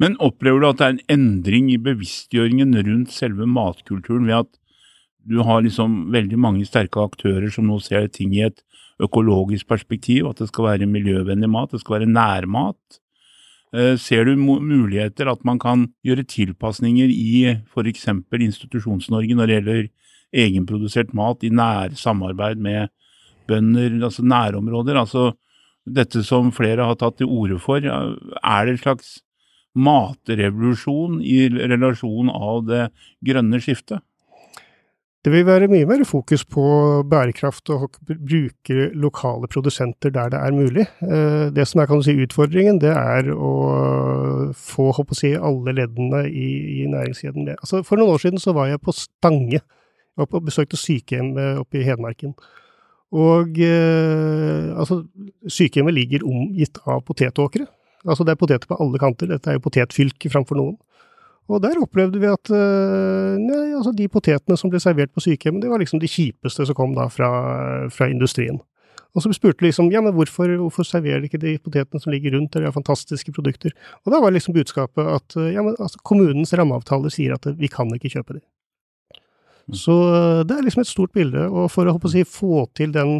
Men 0.00 0.16
opplever 0.20 0.60
du 0.60 0.68
at 0.68 0.80
det 0.80 0.86
er 0.86 0.96
en 0.96 1.04
endring 1.16 1.70
i 1.72 1.80
bevisstgjøringen 1.80 2.76
rundt 2.84 3.14
selve 3.14 3.48
matkulturen 3.48 4.28
ved 4.28 4.42
at 4.42 4.52
du 5.28 5.40
har 5.44 5.64
liksom 5.64 6.10
veldig 6.12 6.38
mange 6.40 6.68
sterke 6.68 7.02
aktører 7.04 7.48
som 7.52 7.68
nå 7.68 7.78
ser 7.84 8.08
ting 8.12 8.32
i 8.36 8.44
et 8.46 8.62
økologisk 9.02 9.68
perspektiv, 9.68 10.28
at 10.30 10.40
det 10.42 10.48
skal 10.50 10.68
være 10.68 10.90
miljøvennlig 10.90 11.50
mat, 11.50 11.72
det 11.72 11.80
skal 11.82 12.00
være 12.00 12.10
nærmat? 12.10 13.00
Eh, 13.72 13.96
Ser 13.98 14.24
du 14.26 14.34
muligheter 14.36 15.30
at 15.30 15.44
man 15.44 15.58
kan 15.58 15.88
gjøre 16.04 16.26
tilpasninger 16.26 17.10
i 17.10 17.56
f.eks. 17.70 18.08
Institusjons-Norge 18.32 19.36
når 19.36 19.46
det 19.46 19.58
gjelder 19.58 19.88
egenprodusert 20.32 21.14
mat 21.14 21.42
i 21.46 21.50
nær 21.50 21.94
samarbeid 21.94 22.58
med 22.58 22.90
bønder, 23.48 24.04
altså 24.04 24.22
nærområder? 24.22 24.98
Altså 24.98 25.32
dette 25.86 26.22
som 26.26 26.52
flere 26.52 26.84
har 26.84 26.98
tatt 26.98 27.18
til 27.18 27.30
orde 27.30 27.58
for, 27.62 27.78
er 27.80 28.66
det 28.66 28.76
en 28.76 28.84
slags 28.84 29.18
matrevolusjon 29.78 31.20
i 31.22 31.46
relasjon 31.48 32.30
av 32.30 32.64
det 32.66 32.84
grønne 33.26 33.60
skiftet? 33.62 34.02
Det 35.20 35.28
vil 35.34 35.44
være 35.44 35.68
mye 35.68 35.84
mer 35.84 36.00
fokus 36.08 36.46
på 36.48 36.62
bærekraft 37.10 37.68
og 37.74 37.98
bruke 38.08 38.86
lokale 38.96 39.50
produsenter 39.52 40.12
der 40.14 40.30
det 40.32 40.38
er 40.40 40.54
mulig. 40.56 40.86
Eh, 41.04 41.50
Det 41.52 41.66
som 41.68 41.80
er 41.80 42.02
si, 42.02 42.14
utfordringen, 42.24 42.80
det 42.80 42.88
er 42.88 43.28
å 43.34 44.52
få 44.56 44.88
å 44.96 45.14
si, 45.14 45.34
alle 45.36 45.74
leddene 45.76 46.24
i, 46.24 46.80
i 46.80 46.86
næringskjeden 46.88 47.44
med. 47.44 47.56
Altså, 47.60 47.82
for 47.82 47.96
noen 47.96 48.14
år 48.14 48.18
siden 48.24 48.38
så 48.38 48.54
var 48.56 48.68
jeg 48.68 48.80
på 48.80 48.92
Stange. 48.92 49.60
og 50.16 50.42
besøkte 50.44 50.76
sykehjem 50.76 51.36
eh, 51.38 51.60
oppe 51.60 51.80
i 51.80 51.84
Hedmarken. 51.84 52.34
Og 53.12 53.58
eh, 53.60 54.72
altså, 54.72 55.04
sykehjemmet 55.48 55.94
ligger 55.94 56.24
omgitt 56.24 56.78
av 56.86 57.04
potetåkre. 57.04 57.66
Altså 58.08 58.24
det 58.24 58.32
er 58.32 58.40
poteter 58.40 58.68
på 58.68 58.76
alle 58.80 58.98
kanter. 58.98 59.28
Dette 59.28 59.50
er 59.50 59.58
jo 59.58 59.64
potetfylke 59.68 60.30
framfor 60.32 60.56
noen. 60.56 60.78
Og 61.50 61.58
der 61.64 61.80
opplevde 61.82 62.20
vi 62.22 62.28
at 62.30 62.50
øh, 62.54 63.36
nei, 63.42 63.72
altså 63.74 63.90
de 63.96 64.06
potetene 64.12 64.58
som 64.58 64.70
ble 64.70 64.78
servert 64.82 65.10
på 65.10 65.22
sykehjemmet, 65.24 65.64
det 65.64 65.70
var 65.72 65.82
liksom 65.82 66.02
de 66.02 66.10
kjipeste 66.10 66.66
som 66.68 66.76
kom 66.78 66.94
da 66.94 67.08
fra, 67.10 67.30
fra 67.90 68.06
industrien. 68.12 68.60
Og 69.10 69.24
så 69.24 69.32
spurte 69.34 69.64
liksom 69.64 69.88
ja, 69.90 70.02
men 70.04 70.14
hvorfor, 70.14 70.52
hvorfor 70.60 70.86
serverer 70.86 71.22
de 71.22 71.26
ikke 71.30 71.42
de 71.42 71.56
potetene 71.58 72.02
som 72.02 72.12
ligger 72.14 72.36
rundt, 72.36 72.54
det 72.54 72.62
er 72.62 72.74
fantastiske 72.74 73.34
produkter. 73.34 73.74
Og 74.04 74.14
da 74.14 74.20
var 74.22 74.30
liksom 74.34 74.54
budskapet 74.54 75.10
at 75.16 75.36
øh, 75.40 75.50
ja, 75.50 75.64
men 75.66 75.74
altså, 75.74 75.98
kommunens 76.06 76.54
rammeavtaler 76.54 77.10
sier 77.10 77.34
at 77.34 77.50
øh, 77.50 77.58
vi 77.58 77.70
kan 77.72 77.90
ikke 77.96 78.12
kjøpe 78.14 78.38
de. 78.38 78.44
Så 79.74 79.96
øh, 80.06 80.44
det 80.46 80.56
er 80.56 80.66
liksom 80.66 80.84
et 80.84 80.92
stort 80.92 81.14
bilde, 81.14 81.48
og 81.48 81.70
for 81.74 81.90
å, 81.90 81.96
å 81.98 82.12
si, 82.12 82.22
få 82.26 82.68
til 82.78 82.94
den, 82.94 83.18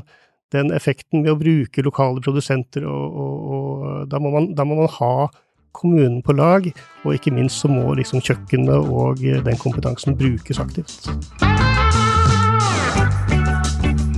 den 0.54 0.70
effekten 0.75 1.26
ved 1.26 1.34
å 1.34 1.40
bruke 1.42 1.82
lokale 1.87 2.22
produsenter, 2.22 2.87
og, 2.87 3.20
og, 3.25 3.37
og 3.50 4.10
da, 4.10 4.22
må 4.22 4.34
man, 4.34 4.52
da 4.54 4.66
må 4.66 4.78
man 4.78 4.90
ha 5.00 5.14
kommunen 5.73 6.21
på 6.23 6.35
lag, 6.37 6.67
og 7.05 7.15
ikke 7.15 7.33
minst 7.35 7.62
så 7.62 7.71
må 7.71 7.95
liksom 7.99 8.23
kjøkkenet 8.25 8.91
og 8.91 9.23
eh, 9.25 9.43
den 9.45 9.59
kompetansen 9.61 10.19
brukes 10.19 10.61
aktivt. 10.62 11.11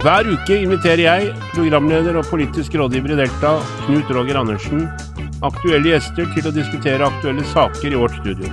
Hver 0.03 0.27
uke 0.27 0.57
inviterer 0.59 1.05
jeg, 1.05 1.35
programleder 1.55 2.17
og 2.19 2.27
politisk 2.27 2.75
rådgiver 2.75 3.13
i 3.15 3.19
Delta, 3.21 3.53
Knut 3.85 4.11
Roger 4.11 4.41
Andersen, 4.41 4.89
aktuelle 5.47 5.93
gjester 5.93 6.27
til 6.35 6.49
å 6.49 6.55
diskutere 6.55 7.07
aktuelle 7.07 7.45
saker 7.53 7.93
i 7.93 8.01
vårt 8.01 8.17
studio. 8.19 8.51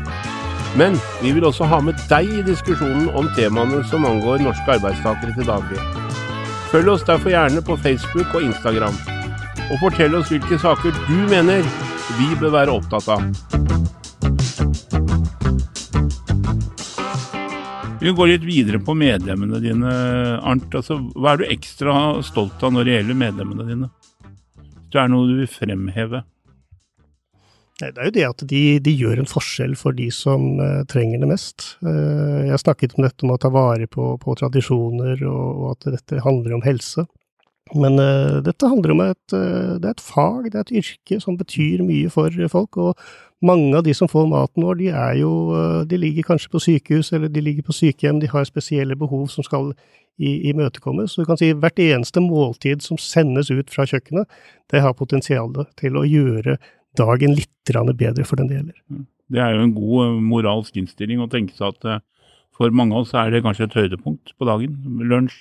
Men 0.77 0.99
vi 1.23 1.31
vil 1.33 1.47
også 1.49 1.65
ha 1.71 1.79
med 1.81 1.97
deg 2.11 2.29
i 2.29 2.45
diskusjonen 2.45 3.09
om 3.17 3.29
temaene 3.33 3.81
som 3.89 4.05
angår 4.05 4.43
norske 4.45 4.75
arbeidstakere 4.75 5.33
til 5.33 5.49
daglig. 5.49 5.81
Følg 6.69 6.93
oss 6.93 7.07
derfor 7.07 7.33
gjerne 7.33 7.65
på 7.65 7.77
Facebook 7.81 8.35
og 8.37 8.45
Instagram, 8.45 9.01
og 9.71 9.79
fortell 9.81 10.19
oss 10.19 10.29
hvilke 10.29 10.61
saker 10.61 10.93
du 11.07 11.17
mener 11.33 11.65
vi 12.17 12.29
bør 12.39 12.53
være 12.53 12.73
opptatt 12.73 13.09
av. 13.13 13.25
Vi 17.99 18.07
kan 18.07 18.15
gå 18.15 18.25
litt 18.29 18.45
videre 18.47 18.79
på 18.79 18.95
medlemmene 18.95 19.59
dine, 19.59 19.93
Arnt. 20.39 20.71
Altså, 20.71 21.01
hva 21.19 21.33
er 21.33 21.41
du 21.41 21.49
ekstra 21.51 21.93
stolt 22.23 22.63
av 22.63 22.71
når 22.73 22.87
det 22.87 22.93
gjelder 22.97 23.19
medlemmene 23.25 23.67
dine? 23.67 23.89
Hvis 24.79 24.93
det 24.95 25.01
er 25.03 25.11
noe 25.11 25.27
du 25.27 25.35
vil 25.41 25.51
fremheve? 25.51 26.23
Det 27.79 27.93
er 27.93 28.09
jo 28.09 28.15
det 28.15 28.25
at 28.27 28.41
de, 28.47 28.63
de 28.83 28.91
gjør 28.91 29.21
en 29.21 29.29
forskjell 29.29 29.75
for 29.79 29.95
de 29.95 30.09
som 30.11 30.57
eh, 30.59 30.81
trenger 30.91 31.21
det 31.21 31.29
mest. 31.29 31.67
jeg 31.83 32.49
jeg 32.49 32.63
snakket 32.63 32.95
om 32.97 33.05
dette 33.05 33.27
med 33.27 33.37
å 33.37 33.43
ta 33.45 33.51
vare 33.55 33.87
på, 33.87 34.09
på 34.19 34.35
tradisjoner, 34.39 35.21
og, 35.27 35.45
og 35.51 35.69
at 35.75 35.91
dette 35.95 36.23
handler 36.25 36.57
om 36.57 36.65
helse. 36.65 37.05
Men 37.77 37.99
uh, 38.01 38.39
dette 38.45 38.69
handler 38.69 38.93
om 38.95 39.01
et, 39.03 39.33
uh, 39.35 39.77
det 39.77 39.85
er 39.85 39.95
et 39.95 40.01
fag, 40.03 40.49
det 40.49 40.57
er 40.57 40.65
et 40.65 40.77
yrke 40.81 41.19
som 41.21 41.37
betyr 41.37 41.83
mye 41.85 42.09
for 42.13 42.33
folk. 42.49 42.79
Og 42.81 43.45
mange 43.45 43.71
av 43.77 43.85
de 43.85 43.93
som 43.95 44.09
får 44.09 44.25
maten 44.31 44.65
vår, 44.65 44.79
de 44.79 44.89
er 44.89 45.19
jo 45.21 45.31
uh, 45.53 45.85
De 45.89 45.99
ligger 45.99 46.25
kanskje 46.31 46.51
på 46.53 46.63
sykehus, 46.65 47.13
eller 47.13 47.29
de 47.29 47.43
ligger 47.45 47.67
på 47.67 47.75
sykehjem, 47.75 48.21
de 48.23 48.31
har 48.31 48.47
spesielle 48.49 48.97
behov 48.97 49.27
som 49.29 49.45
skal 49.45 49.73
imøtekommes. 50.19 51.13
Du 51.15 51.23
kan 51.23 51.37
si 51.39 51.53
hvert 51.55 51.77
eneste 51.79 52.19
måltid 52.19 52.81
som 52.83 52.97
sendes 52.99 53.53
ut 53.53 53.69
fra 53.71 53.85
kjøkkenet, 53.87 54.27
det 54.67 54.81
har 54.83 54.97
potensial 54.97 55.53
til 55.79 55.95
å 55.95 56.03
gjøre 56.03 56.57
dagen 56.99 57.37
litt 57.37 57.71
bedre 57.95 58.25
for 58.27 58.35
den 58.35 58.49
det 58.49 58.57
gjelder. 58.57 59.05
Det 59.31 59.39
er 59.39 59.53
jo 59.55 59.61
en 59.63 59.75
god 59.77 60.19
moralsk 60.25 60.75
innstilling 60.81 61.21
å 61.23 61.29
tenke 61.31 61.55
seg 61.55 61.71
at 61.71 62.01
for 62.51 62.75
mange 62.75 62.97
av 62.97 63.05
oss 63.05 63.15
er 63.15 63.31
det 63.31 63.45
kanskje 63.45 63.69
et 63.69 63.77
høydepunkt 63.79 64.33
på 64.35 64.49
dagen. 64.49 64.75
Lunsj, 65.07 65.37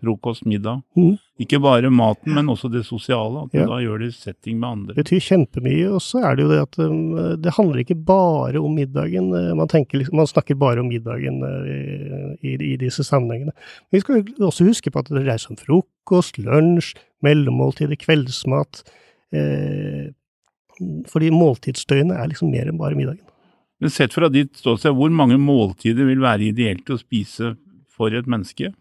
frokost, 0.00 0.44
middag. 0.48 0.82
Mm. 0.96 1.18
Ikke 1.40 1.60
bare 1.62 1.88
maten, 1.92 2.34
men 2.34 2.48
også 2.52 2.68
det 2.72 2.82
sosiale. 2.84 3.44
At 3.46 3.54
Ja. 3.54 3.66
da 3.66 3.78
gjør 3.80 3.98
det 4.02 4.10
setting 4.14 4.58
med 4.60 4.68
andre. 4.68 4.94
Det 4.94 5.04
betyr 5.04 5.20
kjempemye, 5.28 5.86
og 5.94 6.00
så 6.04 6.22
er 6.24 6.36
det 6.36 6.42
jo 6.44 6.50
det 6.50 6.60
at 6.62 6.78
um, 6.84 7.00
det 7.40 7.54
handler 7.56 7.78
ikke 7.84 7.96
bare 8.04 8.56
om 8.60 8.74
middagen. 8.74 9.30
eh, 9.34 9.54
Man, 9.54 9.68
tenker, 9.68 9.98
liksom- 9.98 10.16
man 10.16 10.26
snakker 10.26 10.58
bare 10.58 10.80
om 10.80 10.88
middagen 10.88 11.42
uh, 11.42 12.34
i, 12.42 12.54
i 12.72 12.76
disse 12.76 13.04
sammenhengene. 13.04 13.52
Men 13.90 13.96
vi 13.96 14.00
skal 14.00 14.24
også 14.40 14.64
huske 14.66 14.90
på 14.90 14.98
at 14.98 15.08
det 15.08 15.24
dreier 15.24 15.38
seg 15.38 15.50
om 15.52 15.56
frokost, 15.56 16.36
lunsj, 16.38 16.94
mellommåltider, 17.22 17.96
kveldsmat. 17.96 18.82
Uh, 19.32 20.10
fordi 21.10 21.28
måltidsdøgnet 21.30 22.16
er 22.16 22.28
liksom 22.30 22.50
mer 22.50 22.68
enn 22.70 22.78
bare 22.80 22.96
middagen. 22.96 23.26
Men 23.80 23.90
sett 23.92 24.12
fra 24.12 24.28
ditt 24.32 24.56
ståsted, 24.60 24.92
hvor 24.96 25.08
mange 25.12 25.38
måltider 25.40 26.04
vil 26.08 26.20
være 26.20 26.50
ideelt 26.52 26.88
å 26.92 26.98
spise 27.00 27.54
for 27.88 28.12
et 28.16 28.26
menneske? 28.28 28.72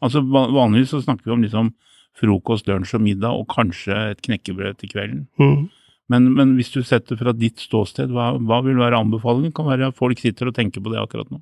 Altså 0.00 0.22
Vanligvis 0.24 0.94
så 0.94 1.02
snakker 1.04 1.28
vi 1.28 1.36
om 1.36 1.44
liksom 1.44 1.74
frokost, 2.20 2.68
lunsj 2.68 2.96
og 2.98 3.04
middag, 3.04 3.36
og 3.36 3.48
kanskje 3.52 3.96
et 4.14 4.24
knekkebrød 4.24 4.80
til 4.80 4.92
kvelden. 4.92 5.26
Mm. 5.40 5.68
Men, 6.10 6.26
men, 6.34 6.56
hvis 6.58 6.72
du 6.74 6.80
setter 6.82 7.18
fra 7.20 7.32
ditt 7.36 7.62
ståsted, 7.62 8.10
hva, 8.10 8.32
hva 8.42 8.58
vil 8.66 8.80
være 8.80 8.98
anbefalingen? 8.98 9.54
Kan 9.54 9.68
være 9.70 9.92
at 9.92 9.98
folk 9.98 10.18
sitter 10.18 10.50
og 10.50 10.56
tenker 10.56 10.82
på 10.82 10.92
det 10.92 10.98
akkurat 11.02 11.30
nå. 11.30 11.38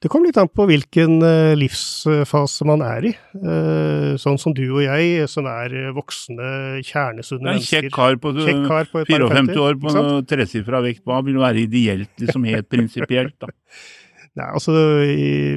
Det 0.00 0.08
kommer 0.08 0.30
litt 0.30 0.38
an 0.40 0.48
på 0.48 0.64
hvilken 0.70 1.18
uh, 1.20 1.52
livsfase 1.60 2.64
man 2.64 2.80
er 2.80 3.10
i. 3.10 3.12
Uh, 3.36 4.16
sånn 4.18 4.40
som 4.40 4.54
du 4.56 4.62
og 4.70 4.80
jeg, 4.86 5.26
som 5.28 5.44
er 5.52 5.74
voksne, 5.92 6.80
kjernesunne 6.88 7.44
mennesker. 7.44 7.90
Kjekk 7.90 7.96
kar 7.98 8.16
på, 8.22 8.32
kjekk 8.40 8.62
kar 8.64 8.88
på 8.88 9.04
54 9.04 9.60
år 9.66 9.76
på 9.84 9.94
tresifra 10.32 10.80
vekt. 10.86 11.04
Hva 11.04 11.20
vil 11.26 11.36
være 11.42 11.66
ideelt, 11.66 12.14
liksom 12.22 12.48
helt 12.48 12.70
prinsipielt, 12.72 13.36
da? 13.44 13.52
Nei, 14.38 14.46
altså 14.46 14.72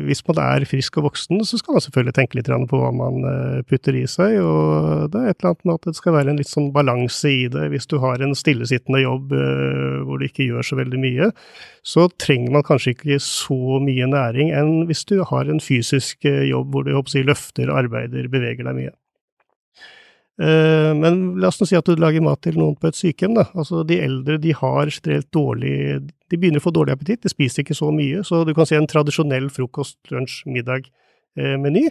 Hvis 0.07 0.23
man 0.25 0.39
er 0.41 0.63
frisk 0.65 0.97
og 0.97 1.05
voksen, 1.11 1.43
så 1.45 1.59
skal 1.59 1.75
man 1.75 1.83
selvfølgelig 1.85 2.15
tenke 2.17 2.39
litt 2.39 2.49
på 2.49 2.79
hva 2.79 2.89
man 2.95 3.27
eh, 3.29 3.59
putter 3.69 3.93
i 3.99 4.07
seg. 4.09 4.39
og 4.41 5.11
Det 5.13 5.19
er 5.19 5.29
et 5.29 5.37
eller 5.37 5.51
annet 5.51 5.67
med 5.69 5.75
at 5.75 5.85
det 5.89 5.95
skal 5.99 6.15
være 6.17 6.33
en 6.33 6.41
litt 6.41 6.49
sånn 6.49 6.71
balanse 6.73 7.29
i 7.29 7.45
det. 7.53 7.67
Hvis 7.69 7.85
du 7.91 7.99
har 8.01 8.23
en 8.23 8.33
stillesittende 8.33 9.03
jobb 9.03 9.35
eh, 9.37 10.01
hvor 10.07 10.17
du 10.17 10.25
ikke 10.25 10.49
gjør 10.49 10.65
så 10.65 10.79
veldig 10.81 11.03
mye, 11.05 11.29
så 11.85 12.07
trenger 12.17 12.57
man 12.57 12.65
kanskje 12.65 12.95
ikke 12.95 13.21
så 13.21 13.77
mye 13.83 14.09
næring 14.09 14.49
enn 14.57 14.87
hvis 14.89 15.05
du 15.05 15.19
har 15.21 15.53
en 15.53 15.61
fysisk 15.61 16.25
eh, 16.25 16.47
jobb 16.49 16.73
hvor 16.73 16.87
du 16.87 16.95
håper, 16.97 17.29
løfter, 17.29 17.69
arbeider, 17.69 18.25
beveger 18.33 18.65
deg 18.65 18.79
mye. 18.79 18.95
Men 20.37 21.17
la 21.37 21.51
oss 21.51 21.59
nå 21.61 21.67
si 21.69 21.77
at 21.77 21.85
du 21.85 21.99
lager 22.01 22.23
mat 22.25 22.39
til 22.41 22.55
noen 22.57 22.73
på 22.79 22.89
et 22.89 22.97
sykehjem. 22.97 23.35
Da. 23.37 23.43
Altså, 23.53 23.83
de 23.85 23.99
eldre 24.01 24.39
de 24.41 24.55
har 24.57 24.89
generelt 24.89 25.29
dårlig 25.35 25.75
De 26.01 26.39
begynner 26.39 26.57
å 26.57 26.65
få 26.65 26.73
dårlig 26.73 26.95
appetitt, 26.95 27.21
de 27.21 27.29
spiser 27.29 27.61
ikke 27.61 27.77
så 27.77 27.91
mye. 27.93 28.23
Så 28.25 28.41
du 28.47 28.53
kan 28.57 28.65
si 28.65 28.73
en 28.73 28.89
tradisjonell 28.89 29.51
frokost, 29.53 29.99
lunsj, 30.09 30.39
middag-meny. 30.49 31.85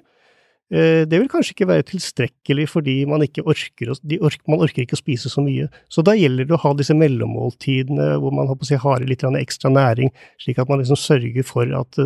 Eh, 0.72 1.02
det 1.04 1.18
vil 1.20 1.28
kanskje 1.28 1.52
ikke 1.52 1.68
være 1.68 1.84
tilstrekkelig 1.90 2.64
fordi 2.72 2.94
man 3.08 3.20
ikke 3.26 3.44
orker, 3.44 3.90
orker, 3.92 4.40
man 4.49 4.62
orker 4.64 4.87
ikke 4.87 4.96
å 4.96 5.02
spise 5.02 5.28
så 5.28 5.44
mye. 5.44 5.68
Så 5.92 6.04
da 6.06 6.14
gjelder 6.16 6.49
det 6.49 6.56
å 6.56 6.62
ha 6.62 6.72
disse 6.78 6.96
mellommåltidene 6.96 8.14
hvor 8.22 8.32
man 8.34 8.49
si, 8.64 8.78
har 8.80 9.04
litt 9.04 9.22
ekstra 9.22 9.70
næring, 9.72 10.11
slik 10.40 10.62
at 10.62 10.72
man 10.72 10.80
liksom 10.80 10.96
sørger 10.96 11.44
for 11.44 11.68
at 11.76 12.00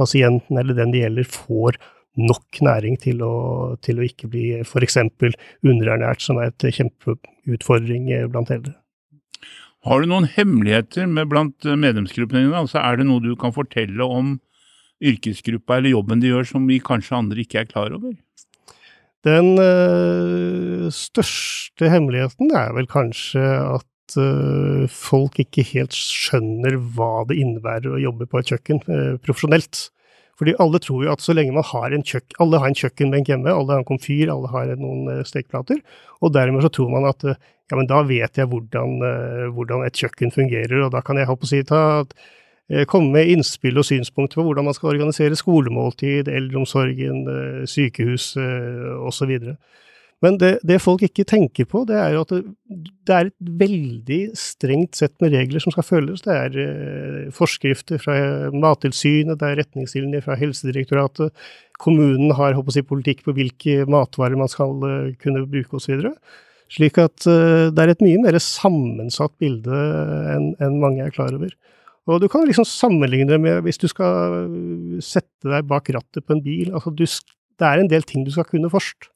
pasienten 0.00 0.56
eller 0.56 0.78
den 0.78 0.94
det 0.94 1.04
gjelder, 1.04 1.28
får 1.28 1.76
nok 2.20 2.60
næring 2.64 2.98
til 3.00 3.22
å, 3.24 3.34
til 3.84 4.00
å 4.00 4.06
ikke 4.06 4.30
bli 4.32 4.44
f.eks. 4.64 4.98
underernært, 5.66 6.22
som 6.24 6.40
er 6.40 6.50
et 6.50 6.68
kjempeutfordring 6.76 8.10
blant 8.32 8.52
eldre. 8.54 8.76
Har 9.88 10.02
du 10.02 10.10
noen 10.10 10.28
hemmeligheter 10.28 11.08
med 11.08 11.30
blant 11.30 11.64
medlemsgruppene 11.64 12.44
dine? 12.44 12.58
Altså, 12.58 12.82
er 12.82 13.00
det 13.00 13.06
noe 13.08 13.22
du 13.24 13.32
kan 13.40 13.54
fortelle 13.56 14.04
om 14.04 14.34
yrkesgruppa 15.00 15.78
eller 15.78 15.94
jobben 15.94 16.20
de 16.20 16.34
gjør 16.34 16.50
som 16.50 16.66
vi 16.68 16.76
kanskje 16.84 17.16
andre 17.16 17.40
ikke 17.40 17.62
er 17.62 17.70
klar 17.70 17.94
over? 17.96 18.12
Den 19.24 19.54
øh, 19.60 20.88
største 20.92 21.88
hemmeligheten 21.92 22.52
er 22.56 22.74
vel 22.76 22.88
kanskje 22.88 23.44
at 23.76 23.86
folk 24.90 25.36
ikke 25.38 25.62
helt 25.68 25.94
skjønner 25.94 26.74
hva 26.96 27.24
det 27.28 27.36
innebærer 27.38 27.94
å 27.94 28.00
jobbe 28.02 28.26
på 28.26 28.40
et 28.40 28.52
kjøkken 28.52 28.80
profesjonelt. 29.22 29.84
Fordi 30.40 30.54
alle 30.64 30.80
tror 30.80 31.04
jo 31.04 31.12
at 31.12 31.20
så 31.20 31.34
lenge 31.36 31.52
man 31.52 31.66
har 31.68 31.92
en 31.92 32.02
kjøkken, 32.06 32.38
alle 32.40 32.58
har 32.62 32.70
en 32.70 32.78
kjøkkenbenk 32.80 33.28
hjemme, 33.28 33.52
alle 33.52 33.74
har 33.74 33.82
en 33.82 33.88
komfyr, 33.90 34.30
alle 34.32 34.48
har 34.48 34.70
noen 34.80 35.10
eh, 35.12 35.24
stekeplater, 35.28 35.82
og 36.24 36.32
dermed 36.32 36.64
så 36.64 36.70
tror 36.72 36.88
man 36.94 37.08
at 37.10 37.26
eh, 37.28 37.36
ja, 37.68 37.76
men 37.76 37.88
da 37.90 38.00
vet 38.08 38.40
jeg 38.40 38.48
hvordan, 38.48 38.94
eh, 39.04 39.42
hvordan 39.52 39.84
et 39.84 40.00
kjøkken 40.00 40.32
fungerer, 40.32 40.78
og 40.86 40.94
da 40.94 41.04
kan 41.04 41.20
jeg 41.20 41.28
håpe 41.28 41.44
å 41.44 41.50
si 41.50 41.60
ta, 41.68 41.82
komme 42.86 43.10
med 43.10 43.26
innspill 43.32 43.80
og 43.82 43.84
synspunkter 43.84 44.38
på 44.38 44.44
hvordan 44.46 44.68
man 44.68 44.76
skal 44.76 44.92
organisere 44.92 45.34
skolemåltid, 45.34 46.28
eldreomsorgen, 46.30 47.24
sykehus 47.66 48.28
osv. 48.38 49.32
Men 50.20 50.36
det, 50.36 50.50
det, 50.68 50.76
folk 50.84 51.00
ikke 51.06 51.24
tenker 51.28 51.64
på, 51.68 51.86
det 51.88 51.96
er 51.96 52.12
jo 52.12 52.24
at 52.26 52.32
det, 52.34 52.42
det, 53.08 53.14
er 53.14 53.28
et 53.30 53.52
veldig 53.62 54.18
strengt 54.36 54.98
sett 54.98 55.14
med 55.22 55.32
regler 55.32 55.62
som 55.64 55.72
skal 55.72 55.86
følges. 55.86 56.24
Det 56.26 56.34
er 56.34 56.58
eh, 56.60 57.30
forskrifter 57.32 58.00
fra 58.02 58.16
Mattilsynet, 58.52 59.38
det 59.40 59.48
er 59.48 59.60
retningslinjer 59.62 60.24
fra 60.26 60.36
Helsedirektoratet. 60.36 61.32
Kommunen 61.80 62.34
har 62.36 62.52
håper 62.58 62.76
jeg, 62.76 62.88
politikk 62.90 63.24
på 63.24 63.34
hvilke 63.38 63.86
matvarer 63.88 64.36
man 64.36 64.52
skal 64.52 64.76
eh, 64.90 65.12
kunne 65.22 65.46
bruke 65.48 65.80
osv. 65.80 66.04
Slik 66.70 67.00
at 67.00 67.24
eh, 67.30 67.70
det 67.72 67.86
er 67.86 67.94
et 67.94 68.04
mye 68.04 68.20
mer 68.20 68.36
sammensatt 68.44 69.32
bilde 69.40 69.84
enn 70.34 70.50
en 70.60 70.76
mange 70.82 71.06
er 71.06 71.14
klar 71.14 71.32
over. 71.32 71.54
Og 72.10 72.20
du 72.20 72.26
kan 72.28 72.44
liksom 72.44 72.66
sammenligne 72.68 73.30
det 73.30 73.40
med 73.40 73.62
hvis 73.64 73.80
du 73.80 73.86
skal 73.88 74.44
sette 75.04 75.48
deg 75.48 75.64
bak 75.70 75.88
rattet 75.96 76.26
på 76.26 76.36
en 76.36 76.44
bil. 76.44 76.74
Altså 76.74 76.92
du, 76.92 77.06
det 77.06 77.66
er 77.66 77.80
en 77.80 77.88
del 77.88 78.04
ting 78.04 78.28
du 78.28 78.32
skal 78.34 78.48
kunne 78.50 78.68
først. 78.72 79.08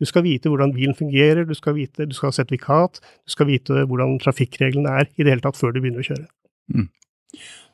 Du 0.00 0.08
skal 0.08 0.24
vite 0.24 0.48
hvordan 0.48 0.72
bilen 0.72 0.96
fungerer, 0.96 1.44
du 1.44 1.54
skal, 1.56 1.76
vite, 1.76 2.06
du 2.08 2.14
skal 2.16 2.30
ha 2.30 2.38
sertifikat, 2.38 3.00
du 3.00 3.34
skal 3.34 3.50
vite 3.50 3.84
hvordan 3.84 4.16
trafikkreglene 4.22 4.94
er 5.02 5.10
i 5.12 5.24
det 5.24 5.34
hele 5.34 5.44
tatt 5.44 5.58
før 5.60 5.74
du 5.74 5.82
begynner 5.82 6.00
å 6.00 6.08
kjøre. 6.08 6.26
Mm. 6.72 6.88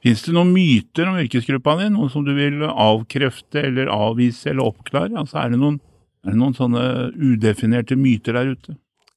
Fins 0.05 0.25
det 0.27 0.35
noen 0.37 0.51
myter 0.55 1.09
om 1.09 1.21
yrkesgruppa 1.23 1.77
di, 1.81 1.91
noe 1.95 2.11
som 2.13 2.27
du 2.27 2.35
vil 2.37 2.65
avkrefte 2.67 3.63
eller 3.69 3.91
avvise 3.93 4.51
eller 4.51 4.67
oppklare? 4.67 5.15
Altså, 5.17 5.39
er, 5.41 5.55
det 5.55 5.61
noen, 5.63 5.79
er 6.27 6.35
det 6.35 6.41
noen 6.43 6.57
sånne 6.59 6.83
udefinerte 7.15 7.99
myter 7.99 8.37
der 8.37 8.53
ute? 8.57 8.77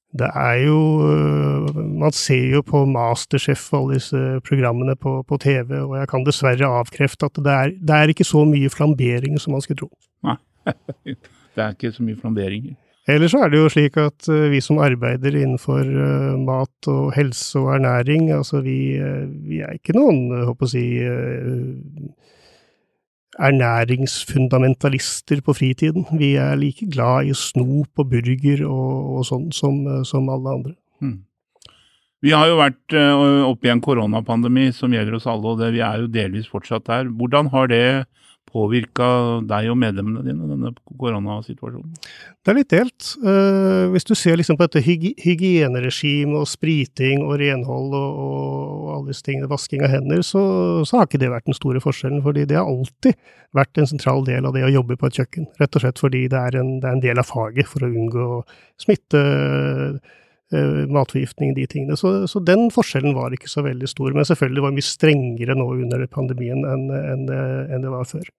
Det 0.10 0.26
er 0.26 0.56
jo 0.64 0.78
øh, 1.06 1.76
Man 2.02 2.12
ser 2.18 2.48
jo 2.56 2.64
på 2.66 2.82
Masterchef 2.90 3.68
og 3.74 3.84
alle 3.84 4.00
disse 4.00 4.22
programmene 4.48 4.96
på, 4.98 5.20
på 5.22 5.38
TV, 5.38 5.76
og 5.84 5.98
jeg 6.00 6.10
kan 6.10 6.26
dessverre 6.26 6.72
avkrefte 6.80 7.30
at 7.30 7.42
det 7.46 7.54
er, 7.54 7.74
det 7.78 7.98
er 7.98 8.14
ikke 8.14 8.26
så 8.26 8.42
mye 8.50 8.72
flambering 8.74 9.38
som 9.42 9.54
man 9.54 9.62
skulle 9.62 9.84
tro. 9.84 9.92
Nei, 10.26 10.40
det 11.14 11.66
er 11.66 11.76
ikke 11.76 11.94
så 11.94 12.06
mye 12.06 12.18
flamberinger. 12.18 12.78
Ellers 13.10 13.32
så 13.34 13.40
er 13.42 13.50
det 13.50 13.58
jo 13.58 13.70
slik 13.72 13.96
at 13.98 14.28
uh, 14.30 14.52
vi 14.52 14.60
som 14.62 14.78
arbeider 14.84 15.34
innenfor 15.34 15.82
uh, 15.82 16.38
mat 16.38 16.88
og 16.92 17.14
helse 17.16 17.58
og 17.58 17.72
ernæring, 17.78 18.32
altså 18.36 18.62
vi, 18.66 19.00
uh, 19.02 19.26
vi 19.48 19.62
er 19.66 19.72
ikke 19.78 19.96
noen, 19.98 20.30
håper 20.46 20.66
å 20.68 20.70
si, 20.70 20.84
ernæringsfundamentalister 23.40 25.42
på 25.46 25.54
fritiden. 25.56 26.06
Vi 26.20 26.36
er 26.42 26.60
like 26.60 26.86
glad 26.92 27.32
i 27.32 27.34
snop 27.38 28.02
og 28.04 28.10
burger 28.12 28.66
og, 28.68 28.92
og 29.16 29.26
sånn 29.30 29.48
som, 29.56 29.80
som, 30.06 30.30
alle 30.30 30.50
andre. 30.60 30.74
Hmm. 31.00 31.20
Vi 32.20 32.32
har 32.36 32.50
jo 32.50 32.58
vært 32.60 32.94
oppe 33.48 33.68
i 33.70 33.72
en 33.72 33.80
koronapandemi 33.80 34.74
som 34.76 34.92
gjelder 34.92 35.16
oss 35.16 35.28
alle, 35.32 35.54
og 35.54 35.62
det, 35.62 35.70
vi 35.72 35.80
er 35.86 36.02
jo 36.02 36.10
delvis 36.12 36.50
fortsatt 36.52 36.84
der. 36.90 37.08
Hvordan 37.16 37.48
har 37.54 37.72
det 37.72 37.86
påvirka 38.50 39.08
deg 39.48 39.70
og 39.72 39.78
medlemmene 39.80 40.24
dine, 40.26 40.48
denne 40.50 40.72
koronasituasjonen? 41.00 41.94
Det 42.44 42.52
er 42.52 42.58
litt 42.58 42.74
delt. 42.74 43.10
Uh, 43.24 43.90
hvis 43.94 44.08
du 44.08 44.14
ser 44.18 44.40
liksom 44.40 44.58
på 44.60 44.68
dette 44.68 44.84
hyg 44.86 45.10
hygieneregimet 45.22 46.40
og 46.40 46.50
spriting 46.50 47.24
og 47.26 47.38
renhold 47.42 47.96
og, 47.98 48.22
og, 48.26 48.86
alle 48.96 49.14
disse 49.14 49.26
tingene, 49.26 49.50
vasking 49.52 49.84
av 49.86 49.94
hender, 49.94 50.24
så, 50.26 50.44
så, 50.84 51.00
har 51.00 51.10
ikke 51.10 51.22
det 51.22 51.32
vært 51.34 51.50
den 51.50 51.58
store 51.58 51.84
forskjellen. 51.84 52.24
fordi 52.26 52.46
det 52.50 52.60
har 52.60 52.70
alltid 52.70 53.18
vært 53.56 53.82
en 53.82 53.90
sentral 53.90 54.24
del 54.28 54.48
av 54.48 54.56
det 54.56 54.66
å 54.68 54.72
jobbe 54.74 54.98
på 55.00 55.10
et 55.10 55.22
kjøkken. 55.22 55.50
Rett 55.62 55.76
og 55.76 55.86
slett 55.86 56.02
fordi 56.02 56.28
det 56.32 56.40
er 56.40 56.60
en, 56.62 56.80
det 56.82 56.90
er 56.90 56.98
en 56.98 57.06
del 57.06 57.22
av 57.22 57.30
faget 57.30 57.70
for 57.70 57.86
å 57.86 57.92
unngå 57.92 58.32
smitte. 58.82 59.26
Uh, 60.50 60.88
matforgiftning, 60.90 61.52
de 61.54 61.68
tingene. 61.70 61.94
Så, 61.94 62.26
så, 62.26 62.40
den 62.42 62.72
forskjellen 62.74 63.14
var 63.14 63.36
ikke 63.36 63.52
så 63.52 63.62
veldig 63.62 63.86
stor. 63.92 64.16
Men 64.18 64.26
selvfølgelig 64.26 64.64
var 64.64 64.72
det 64.72 64.80
mye 64.80 64.88
strengere 64.88 65.56
nå 65.60 65.68
under 65.76 66.06
pandemien 66.10 66.64
enn, 66.66 66.88
enn, 66.90 67.28
enn 67.30 67.86
det 67.86 67.92
var 67.94 68.08
før. 68.10 68.32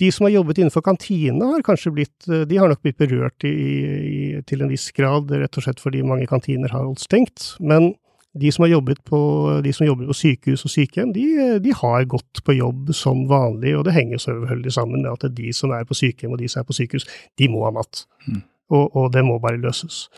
De 0.00 0.10
som 0.12 0.26
har 0.26 0.34
jobbet 0.34 0.58
innenfor 0.58 0.82
kantine, 0.82 1.50
har 1.52 1.62
kanskje 1.66 1.92
blitt 1.94 2.28
eh, 2.30 2.46
de 2.50 2.58
har 2.58 2.70
nok 2.70 2.82
blitt 2.82 2.98
berørt 2.98 3.46
i, 3.46 3.52
i, 3.54 4.22
til 4.48 4.64
en 4.64 4.72
viss 4.72 4.88
grad, 4.96 5.30
rett 5.30 5.60
og 5.60 5.66
slett 5.66 5.82
fordi 5.82 6.02
mange 6.06 6.26
kantiner 6.30 6.72
har 6.74 6.86
holdt 6.86 7.04
stengt. 7.04 7.52
Men 7.62 7.92
de 8.34 8.50
som, 8.52 8.66
på, 9.04 9.20
de 9.62 9.72
som 9.72 9.86
jobber 9.86 10.08
på 10.10 10.16
sykehus 10.18 10.64
og 10.66 10.72
sykehjem, 10.72 11.12
de, 11.14 11.26
de, 11.62 11.74
har 11.78 12.06
gått 12.10 12.42
på 12.44 12.56
jobb 12.56 12.90
som 12.96 13.28
vanlig, 13.30 13.76
og 13.78 13.84
det 13.86 13.94
henger 13.94 14.18
selvfølgelig 14.18 14.72
sammen 14.74 15.04
med 15.04 15.12
at 15.12 15.36
de 15.36 15.52
som 15.54 15.70
er 15.70 15.86
på 15.86 15.94
sykehjem 15.94 16.34
og 16.34 16.42
de 16.42 16.50
som 16.50 16.64
er 16.64 16.66
på 16.66 16.74
sykehus, 16.74 17.06
de 17.38 17.48
må 17.52 17.62
ha 17.62 17.70
mat. 17.76 18.02
Mm. 18.26 18.42
Og, 18.74 18.96
og, 18.96 19.12
det 19.14 19.22
må 19.22 19.38
bare 19.38 19.60
løses. 19.60 20.08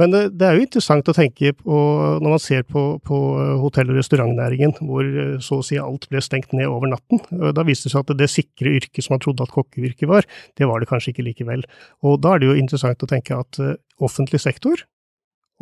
Men 0.00 0.12
det, 0.12 0.20
det, 0.40 0.46
er 0.48 0.56
jo 0.56 0.64
interessant 0.64 1.08
å 1.10 1.14
tenke 1.16 1.52
på 1.56 1.78
når 2.22 2.32
man 2.32 2.40
ser 2.40 2.62
på, 2.64 2.82
på 3.04 3.16
hotell- 3.60 3.90
og 3.92 3.98
restaurantnæringen, 3.98 4.72
hvor 4.88 5.04
eh, 5.04 5.34
så 5.44 5.58
å 5.60 5.66
si 5.66 5.76
alt 5.80 6.06
ble 6.08 6.22
stengt 6.24 6.54
ned 6.56 6.70
over 6.70 6.88
natten. 6.88 7.20
Da 7.52 7.64
viste 7.68 7.88
det 7.88 7.94
seg 7.94 8.06
at 8.06 8.14
det 8.22 8.30
sikre 8.32 8.72
yrket 8.78 9.04
som 9.04 9.16
man 9.16 9.24
trodde 9.24 9.44
at 9.44 9.52
kokkeyrket 9.52 10.08
var, 10.08 10.28
det 10.56 10.68
var 10.70 10.80
det 10.80 10.88
kanskje 10.88 11.12
ikke 11.12 11.26
likevel. 11.28 11.66
Og 12.08 12.22
da 12.24 12.34
er 12.34 12.42
det 12.42 12.48
jo 12.48 12.56
interessant 12.62 13.04
å 13.04 13.10
tenke 13.10 13.36
at 13.36 13.60
offentlig 14.02 14.40
sektor, 14.42 14.86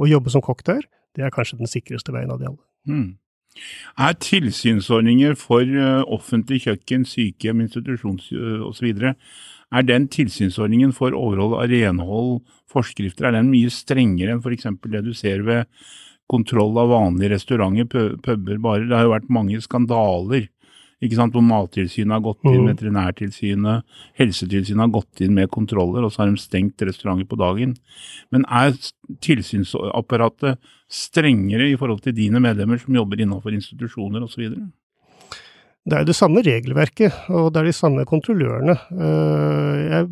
å 0.00 0.06
jobbe 0.08 0.32
som 0.32 0.44
kokk 0.44 0.62
der, 0.68 0.86
det 1.18 1.26
er 1.26 1.34
kanskje 1.34 1.58
den 1.58 1.70
sikreste 1.70 2.14
veien 2.14 2.30
av 2.30 2.38
de 2.38 2.52
alle. 2.52 2.62
Mm. 2.86 3.08
Er 3.98 4.14
tilsynsordninger 4.22 5.34
for 5.34 5.66
offentlig 6.06 6.62
kjøkken, 6.68 7.02
sykehjem, 7.02 7.64
institusjons 7.66 8.30
osv. 8.68 8.92
Er 9.70 9.86
den 9.86 10.08
tilsynsordningen 10.10 10.92
for 10.96 11.14
overhold 11.14 11.58
av 11.60 11.68
renhold, 11.70 12.40
forskrifter, 12.70 13.28
er 13.28 13.38
den 13.38 13.50
mye 13.52 13.70
strengere 13.70 14.34
enn 14.34 14.42
f.eks. 14.42 14.66
det 14.90 15.02
du 15.06 15.12
ser 15.14 15.44
ved 15.46 15.68
kontroll 16.30 16.78
av 16.78 16.90
vanlige 16.90 17.34
restauranter, 17.34 18.16
puber, 18.22 18.58
barer? 18.62 18.88
Det 18.90 18.98
har 18.98 19.06
jo 19.06 19.14
vært 19.14 19.30
mange 19.32 19.60
skandaler 19.62 20.48
ikke 21.00 21.16
sant, 21.16 21.32
hvor 21.32 21.44
Mattilsynet 21.44 22.12
har 22.12 22.24
gått 22.24 22.42
inn, 22.44 22.58
mm. 22.60 22.66
Veterinærtilsynet, 22.74 23.86
Helsetilsynet 24.20 24.84
har 24.84 24.90
gått 24.92 25.22
inn 25.24 25.32
med 25.36 25.48
kontroller, 25.52 26.04
og 26.04 26.12
så 26.12 26.22
har 26.22 26.32
de 26.32 26.42
stengt 26.42 26.84
restauranter 26.84 27.28
på 27.30 27.38
dagen. 27.40 27.72
Men 28.34 28.44
er 28.44 28.74
tilsynsapparatet 29.24 30.60
strengere 30.92 31.70
i 31.70 31.78
forhold 31.80 32.04
til 32.04 32.16
dine 32.18 32.42
medlemmer 32.44 32.82
som 32.82 33.00
jobber 33.00 33.22
innenfor 33.22 33.56
institusjoner 33.56 34.26
osv.? 34.26 34.44
Det 35.88 35.96
er 35.96 36.04
jo 36.04 36.10
det 36.10 36.18
samme 36.18 36.42
regelverket, 36.44 37.14
og 37.32 37.52
det 37.52 37.62
er 37.62 37.70
de 37.70 37.76
samme 37.76 38.04
kontrollørene. 38.08 38.76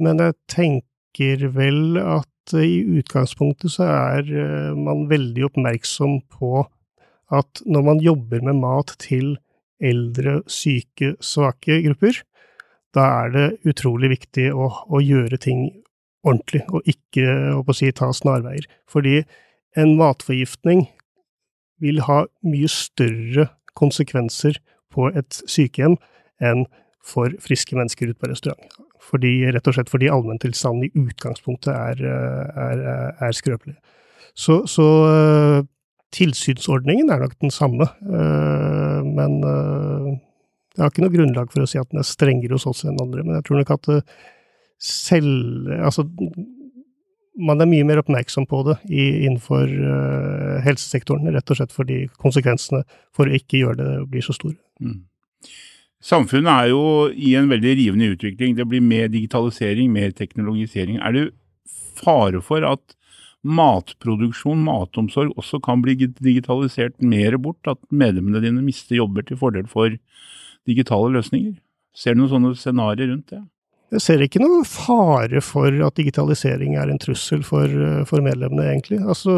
Men 0.01 0.23
jeg 0.23 0.37
tenker 0.49 1.45
vel 1.55 1.99
at 2.01 2.55
i 2.57 2.81
utgangspunktet 2.99 3.75
så 3.75 3.85
er 3.85 4.31
man 4.79 5.05
veldig 5.11 5.45
oppmerksom 5.51 6.23
på 6.33 6.65
at 7.35 7.61
når 7.69 7.85
man 7.85 8.01
jobber 8.01 8.41
med 8.47 8.57
mat 8.63 8.95
til 9.03 9.37
eldre, 9.85 10.41
syke, 10.51 11.13
svake 11.21 11.83
grupper, 11.85 12.23
da 12.97 13.05
er 13.25 13.35
det 13.35 13.47
utrolig 13.69 14.11
viktig 14.15 14.49
å, 14.57 14.71
å 14.89 15.03
gjøre 15.05 15.39
ting 15.43 15.69
ordentlig, 16.27 16.65
og 16.73 16.89
ikke 16.89 17.77
si, 17.77 17.93
ta 17.93 18.09
snarveier. 18.17 18.65
Fordi 18.91 19.21
en 19.79 19.95
matforgiftning 20.01 20.87
vil 21.83 22.01
ha 22.09 22.25
mye 22.49 22.71
større 22.73 23.51
konsekvenser 23.79 24.59
på 24.95 25.09
et 25.17 25.41
sykehjem 25.47 25.97
enn 26.45 26.67
for 27.05 27.33
friske 27.43 27.77
mennesker 27.79 28.11
ute 28.11 28.21
på 28.21 28.31
restaurant. 28.31 28.79
Fordi, 29.09 29.47
rett 29.55 29.69
og 29.71 29.77
slett 29.77 29.91
fordi 29.91 30.11
allmenntilstanden 30.13 30.89
i 30.89 31.07
utgangspunktet 31.07 31.73
er, 31.73 32.03
er, 32.05 32.83
er 33.25 33.37
skrøpelig. 33.37 33.79
Så, 34.37 34.61
så 34.69 34.87
tilsynsordningen 36.15 37.11
er 37.13 37.23
nok 37.25 37.37
den 37.43 37.53
samme, 37.53 37.89
eh, 38.09 39.01
men 39.05 39.39
eh, 39.45 40.11
jeg 40.77 40.85
har 40.85 40.93
ikke 40.93 41.05
noe 41.05 41.15
grunnlag 41.15 41.53
for 41.53 41.65
å 41.65 41.69
si 41.69 41.81
at 41.81 41.89
den 41.93 42.01
er 42.01 42.07
strengere 42.07 42.57
hos 42.57 42.69
oss 42.71 42.85
enn 42.87 43.01
andre. 43.03 43.25
Men 43.27 43.39
jeg 43.39 43.49
tror 43.49 43.61
nok 43.61 43.73
at 43.75 43.91
eh, 43.97 44.19
selv 44.79 45.73
Altså, 45.75 46.05
man 47.39 47.63
er 47.63 47.71
mye 47.71 47.87
mer 47.87 48.01
oppmerksom 48.03 48.47
på 48.51 48.65
det 48.67 48.77
innenfor 48.91 49.71
uh, 49.71 50.59
helsesektoren, 50.65 51.31
rett 51.35 51.53
og 51.53 51.61
slett 51.61 51.75
fordi 51.75 52.03
konsekvensene 52.21 52.83
for 53.15 53.29
å 53.29 53.39
ikke 53.39 53.63
gjøre 53.63 53.79
det 53.79 53.91
blir 54.13 54.25
så 54.25 54.35
store. 54.37 54.59
Mm. 54.83 55.05
Samfunnet 56.05 56.51
er 56.53 56.71
jo 56.71 56.83
i 57.11 57.35
en 57.39 57.49
veldig 57.51 57.75
rivende 57.81 58.13
utvikling. 58.15 58.55
Det 58.59 58.67
blir 58.71 58.85
mer 58.85 59.09
digitalisering, 59.11 59.91
mer 59.91 60.15
teknologisering. 60.15 61.01
Er 61.03 61.15
det 61.15 61.25
fare 61.99 62.43
for 62.45 62.63
at 62.67 62.95
matproduksjon, 63.43 64.63
matomsorg, 64.67 65.35
også 65.39 65.59
kan 65.63 65.83
bli 65.83 65.97
digitalisert 66.07 66.99
mer 67.03 67.39
bort? 67.43 67.63
At 67.71 67.81
medlemmene 67.91 68.43
dine 68.45 68.63
mister 68.63 68.99
jobber 68.99 69.27
til 69.27 69.41
fordel 69.41 69.67
for 69.71 69.95
digitale 70.69 71.15
løsninger? 71.19 71.57
Ser 71.99 72.15
du 72.15 72.23
noen 72.23 72.35
sånne 72.35 72.55
scenarioer 72.59 73.11
rundt 73.11 73.35
det? 73.35 73.43
Jeg 73.89 74.05
ser 74.05 74.21
ikke 74.21 74.43
noen 74.43 74.67
fare 74.69 75.41
for 75.41 75.73
at 75.87 75.97
digitalisering 75.97 76.75
er 76.77 76.91
en 76.93 77.01
trussel 77.01 77.41
for, 77.47 77.73
for 78.09 78.25
medlemmene, 78.25 78.67
egentlig. 78.69 78.99
Altså, 79.01 79.33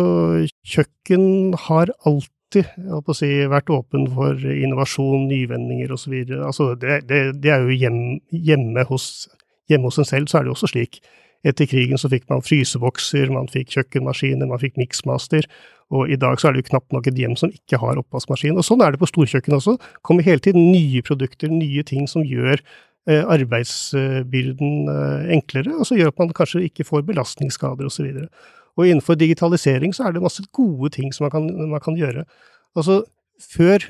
kjøkken 0.67 1.55
har 1.69 1.93
alltid 2.09 2.67
si, 3.15 3.31
vært 3.47 3.71
åpen 3.71 4.09
for 4.17 4.43
innovasjon, 4.51 5.29
nyvendinger 5.31 5.95
osv. 5.95 6.17
Altså, 6.41 6.73
det, 6.75 7.05
det, 7.07 7.23
det, 7.45 7.55
er 7.55 7.63
jo 7.63 7.79
hjem, 7.79 8.03
hjemme, 8.35 8.85
hos, 8.91 9.29
hos 9.71 10.03
en 10.03 10.09
selv, 10.09 10.27
så 10.27 10.41
er 10.41 10.47
det 10.47 10.51
jo 10.51 10.59
også 10.59 10.73
slik. 10.75 10.99
Etter 11.47 11.71
krigen 11.71 11.97
så 11.97 12.11
fikk 12.13 12.27
man 12.29 12.43
frysebokser, 12.45 13.31
man 13.33 13.49
fikk 13.49 13.71
kjøkkenmaskiner, 13.73 14.51
man 14.51 14.61
fikk 14.61 14.77
miksmaster, 14.77 15.47
og 15.95 16.11
i 16.11 16.19
dag 16.21 16.39
så 16.39 16.49
er 16.49 16.55
det 16.55 16.65
jo 16.65 16.69
knapt 16.69 16.93
nok 16.95 17.09
et 17.09 17.19
hjem 17.19 17.33
som 17.39 17.51
ikke 17.55 17.81
har 17.81 17.99
oppvaskmaskin. 18.03 18.59
Og 18.61 18.67
sånn 18.67 18.83
er 18.85 18.93
det 18.93 19.01
på 19.01 19.09
storkjøkken 19.11 19.57
også. 19.57 19.79
Det 19.81 20.05
kommer 20.07 20.27
hele 20.27 20.43
tiden 20.43 20.69
nye 20.71 21.03
produkter, 21.07 21.51
nye 21.51 21.83
ting 21.87 22.07
som 22.11 22.27
gjør 22.27 22.61
eh, 22.61 22.69
arbeidsbyrden 23.09 24.91
eh, 24.93 25.31
enklere, 25.37 25.79
og 25.79 25.89
så 25.89 25.97
gjør 25.97 26.13
at 26.13 26.21
man 26.21 26.35
kanskje 26.37 26.67
ikke 26.69 26.85
får 26.85 27.07
belastningsskader 27.09 27.89
osv. 27.89 28.11
Og, 28.11 28.29
og 28.77 28.87
innenfor 28.87 29.17
digitalisering 29.19 29.95
så 29.97 30.07
er 30.07 30.15
det 30.15 30.25
masse 30.25 30.45
gode 30.53 30.93
ting 30.95 31.15
som 31.15 31.25
man 31.27 31.35
kan, 31.35 31.49
man 31.71 31.83
kan 31.85 31.97
gjøre. 31.99 32.27
Altså, 32.77 33.03
før 33.41 33.89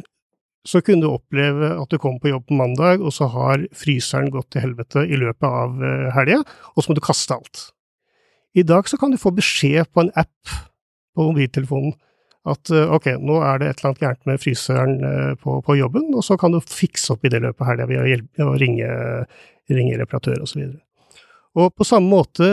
så 0.68 0.82
kunne 0.84 1.06
du 1.06 1.10
oppleve 1.10 1.72
at 1.80 1.90
du 1.90 1.96
kom 1.98 2.18
på 2.20 2.30
jobb 2.30 2.46
på 2.48 2.56
mandag, 2.58 3.00
og 3.00 3.14
så 3.16 3.28
har 3.32 3.64
fryseren 3.76 4.30
gått 4.32 4.50
til 4.52 4.66
helvete 4.66 5.06
i 5.08 5.18
løpet 5.18 5.48
av 5.48 5.82
eh, 5.84 6.10
helga, 6.16 6.42
og 6.74 6.84
så 6.84 6.90
må 6.90 6.98
du 6.98 7.04
kaste 7.04 7.36
alt. 7.36 7.70
I 8.54 8.66
dag 8.66 8.88
så 8.90 8.98
kan 9.00 9.12
du 9.12 9.20
få 9.20 9.32
beskjed 9.34 9.88
på 9.94 10.04
en 10.04 10.12
app 10.18 10.54
på 11.16 11.26
mobiltelefonen 11.26 11.94
at 12.48 12.72
eh, 12.72 12.92
ok, 12.96 13.10
nå 13.20 13.40
er 13.44 13.60
det 13.60 13.70
et 13.70 13.80
eller 13.80 13.90
annet 13.90 14.04
gærent 14.04 14.28
med 14.30 14.42
fryseren 14.42 14.94
eh, 15.04 15.32
på, 15.40 15.58
på 15.66 15.76
jobben, 15.76 16.08
og 16.14 16.24
så 16.24 16.38
kan 16.40 16.54
du 16.54 16.60
fikse 16.64 17.12
opp 17.14 17.26
i 17.26 17.32
det 17.32 17.42
løpet 17.44 17.66
her 17.68 17.82
ved 17.84 18.00
å, 18.40 18.52
ringe, 18.60 18.90
ringe 19.70 19.98
reparatør 20.00 20.44
osv. 20.46 20.62
Og, 20.64 21.24
og 21.60 21.72
på 21.76 21.86
samme 21.86 22.08
måte, 22.08 22.46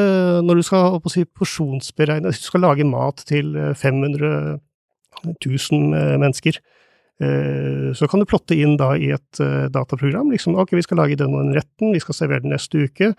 når 0.43 0.59
du 0.59 0.65
skal 0.67 0.97
si, 1.13 1.23
porsjonsberegne, 1.25 2.31
hvis 2.31 2.43
du 2.43 2.49
skal 2.49 2.65
lage 2.65 2.87
mat 2.87 3.23
til 3.29 3.53
500 3.77 4.57
000 5.45 6.19
mennesker, 6.19 6.59
Eh, 7.17 7.93
så 7.93 8.07
kan 8.07 8.21
du 8.21 8.29
plotte 8.29 8.53
inn 8.53 8.75
da 8.77 8.91
i 8.93 9.09
et 9.15 9.39
eh, 9.41 9.65
dataprogram 9.73 10.29
liksom 10.29 10.53
ok, 10.61 10.75
vi 10.77 10.83
skal 10.85 10.99
lage 11.01 11.17
den 11.17 11.33
og 11.33 11.47
den 11.47 11.55
retten, 11.57 11.95
vi 11.95 12.01
skal 12.03 12.13
servere 12.13 12.45
den 12.45 12.53
neste 12.53 12.85
uke. 12.85 13.13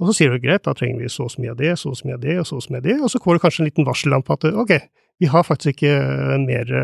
Og 0.00 0.08
så 0.08 0.16
sier 0.16 0.32
du 0.32 0.40
greit, 0.40 0.62
da 0.64 0.74
trenger 0.76 1.02
vi 1.02 1.10
så 1.12 1.26
og 1.26 1.32
så 1.34 1.42
mye 1.42 1.52
av 1.52 1.58
det, 1.58 1.74
så 1.76 1.90
og 1.90 1.98
så 1.98 2.06
mye 2.06 2.16
av 2.16 2.22
det, 2.22 2.36
og 2.38 2.46
så 2.46 2.60
og 2.60 2.64
så 2.64 2.72
mye 2.72 2.80
av 2.80 2.86
det. 2.86 2.96
Og 3.02 3.12
så 3.12 3.20
får 3.20 3.36
du 3.36 3.42
kanskje 3.42 3.64
en 3.64 3.68
liten 3.68 3.88
varsellampe 3.88 4.36
at 4.36 4.46
ok, 4.62 4.72
vi 5.20 5.30
har 5.30 5.46
faktisk 5.46 5.76
ikke 5.76 5.94
eh, 5.94 6.36
mer 6.42 6.74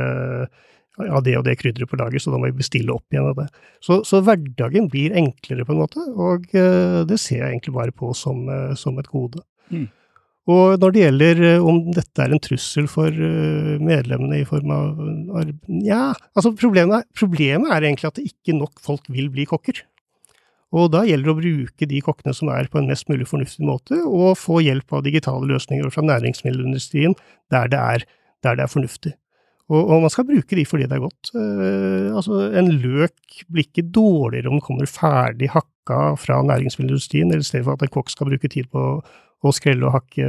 av 1.12 1.20
det 1.26 1.34
og 1.36 1.44
det 1.44 1.58
krydderet 1.60 1.90
på 1.90 1.98
lager, 2.00 2.22
så 2.22 2.32
da 2.32 2.38
må 2.40 2.48
vi 2.48 2.60
bestille 2.62 2.94
opp 2.94 3.12
igjen 3.12 3.28
av 3.28 3.36
det. 3.36 3.50
Så, 3.84 4.00
så, 4.08 4.22
hverdagen 4.24 4.88
blir 4.92 5.16
enklere 5.16 5.66
på 5.68 5.74
en 5.74 5.82
måte, 5.82 6.00
og 6.16 6.46
det 6.48 7.18
ser 7.20 7.42
jeg 7.42 7.50
egentlig 7.50 7.74
bare 7.76 7.92
på 7.92 8.14
som, 8.16 8.46
som 8.80 8.96
et 9.02 9.10
gode. 9.12 9.42
Mm. 9.68 9.90
Og 10.46 10.78
når 10.78 10.94
det 10.94 11.02
gjelder 11.02 11.42
eh, 11.48 11.64
om 11.64 11.80
dette 11.94 12.22
er 12.22 12.32
en 12.32 12.42
trussel 12.42 12.86
for 12.90 13.10
eh, 13.10 13.74
medlemmene 13.82 14.40
i 14.40 14.46
form 14.46 14.72
av 14.74 15.02
Nja, 15.66 16.14
altså 16.38 16.52
problemet, 16.54 17.08
problemet 17.18 17.72
er 17.74 17.88
egentlig 17.88 18.12
at 18.12 18.22
ikke 18.22 18.54
nok 18.54 18.78
folk 18.82 19.10
vil 19.10 19.28
bli 19.34 19.46
kokker. 19.50 19.82
Og 20.76 20.90
da 20.94 21.02
gjelder 21.06 21.26
det 21.26 21.32
å 21.32 21.40
bruke 21.40 21.88
de 21.90 22.02
kokkene 22.04 22.34
som 22.34 22.50
er 22.52 22.70
på 22.70 22.78
en 22.78 22.88
mest 22.90 23.08
mulig 23.10 23.26
fornuftig 23.30 23.66
måte, 23.66 23.98
og 24.06 24.38
få 24.38 24.60
hjelp 24.62 24.94
av 24.94 25.04
digitale 25.06 25.50
løsninger 25.50 25.90
fra 25.94 26.04
næringsmiddelindustrien 26.06 27.14
der 27.54 27.70
det 27.72 27.82
er, 27.82 28.06
der 28.46 28.58
det 28.58 28.66
er 28.66 28.72
fornuftig. 28.72 29.14
Og, 29.66 29.80
og, 29.82 30.02
man 30.04 30.12
skal 30.14 30.28
bruke 30.28 30.56
de 30.56 30.64
fordi 30.68 30.86
det 30.86 30.94
er 30.94 31.02
godt. 31.02 31.32
Eh, 31.34 32.10
altså, 32.14 32.44
en 32.54 32.68
løk 32.70 33.40
blir 33.50 33.66
ikke 33.66 33.88
dårligere 33.90 34.50
om 34.50 34.60
den 34.60 34.64
kommer 34.64 34.90
ferdig 34.90 35.50
hakka 35.50 36.14
fra 36.22 36.38
næringsmiddelindustrien, 36.46 37.32
eller 37.32 37.42
i 37.42 37.48
stedet 37.48 37.66
for 37.66 37.74
at 37.74 37.82
en 37.82 37.94
kokk 37.96 38.12
skal 38.14 38.30
bruke 38.30 38.50
tid 38.52 38.70
på 38.70 38.84
å 39.46 39.54
skrelle 39.54 39.88
og 39.88 39.98
hakke 39.98 40.28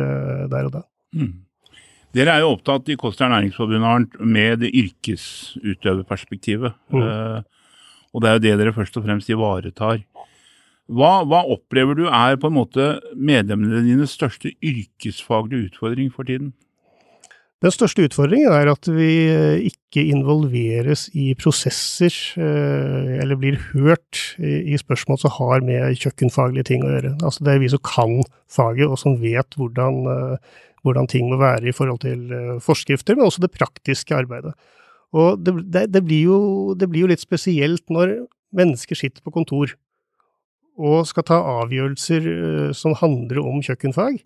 der 0.49 0.69
og 0.69 0.79
da. 0.79 0.81
Mm. 1.15 1.35
Dere 2.17 2.33
er 2.33 2.43
jo 2.43 2.55
opptatt 2.55 2.89
i 2.89 2.97
Koster 2.97 3.29
Næringsforbundet 3.29 4.17
med 4.25 4.63
det 4.63 4.71
yrkesutøverperspektivet. 4.73 6.73
Mm. 6.93 7.03
Uh, 7.03 7.41
og 8.15 8.23
det 8.23 8.29
er 8.29 8.37
jo 8.37 8.43
det 8.45 8.53
dere 8.61 8.73
først 8.73 8.97
og 8.97 9.05
fremst 9.05 9.29
ivaretar. 9.29 9.99
Hva, 10.87 11.11
hva, 11.27 11.43
opplever 11.51 11.97
du 11.99 12.05
er 12.07 12.37
på 12.39 12.47
en 12.47 12.55
måte 12.55 12.85
medlemmene 13.13 13.83
dine 13.85 14.07
største 14.07 14.53
yrkesfaglige 14.63 15.67
utfordring 15.67 16.09
for 16.13 16.29
tiden? 16.29 16.53
Den 17.65 17.73
største 17.73 18.03
utfordringen 18.05 18.53
er 18.53 18.69
at 18.69 18.85
vi 18.85 19.09
eh, 19.31 19.63
ikke 19.65 20.03
involveres 20.11 21.07
i 21.17 21.31
prosesser, 21.39 22.13
eh, 22.37 23.15
eller 23.17 23.39
blir 23.41 23.57
hørt 23.71 24.19
i 24.37 24.77
spørsmål 24.77 25.17
som 25.23 25.33
har 25.39 25.65
med 25.65 25.97
kjøkkenfaglige 25.97 26.67
ting 26.69 26.85
å 26.85 26.91
gjøre. 26.91 27.15
Altså 27.17 27.47
det 27.47 27.55
er 27.55 27.63
vi 27.63 27.71
som 27.73 27.81
kan 27.81 28.19
faget, 28.53 28.85
og 28.85 29.01
som 29.01 29.17
vet 29.23 29.57
hvordan, 29.57 29.99
eh, 30.13 30.61
hvordan 30.85 31.09
ting 31.09 31.31
må 31.31 31.41
være 31.41 31.71
i 31.71 31.73
forhold 31.73 32.03
til 32.05 32.29
forskrifter, 32.61 33.17
men 33.17 33.25
også 33.25 33.41
det 33.41 33.55
praktiske 33.57 34.13
arbeidet. 34.13 34.53
Og 35.17 35.41
det, 35.41 35.57
det, 35.65 35.87
det, 35.95 36.05
blir 36.05 36.29
jo, 36.29 36.39
det 36.77 36.91
blir 36.91 37.07
jo 37.07 37.11
litt 37.15 37.25
spesielt 37.25 37.89
når 37.89 38.19
mennesker 38.53 39.01
sitter 39.01 39.25
på 39.25 39.33
kontor 39.33 39.73
og 40.77 41.07
skal 41.09 41.25
ta 41.25 41.41
avgjørelser 41.63 42.27
som 42.77 42.93
handler 42.99 43.41
om 43.41 43.63
kjøkkenfag 43.65 44.19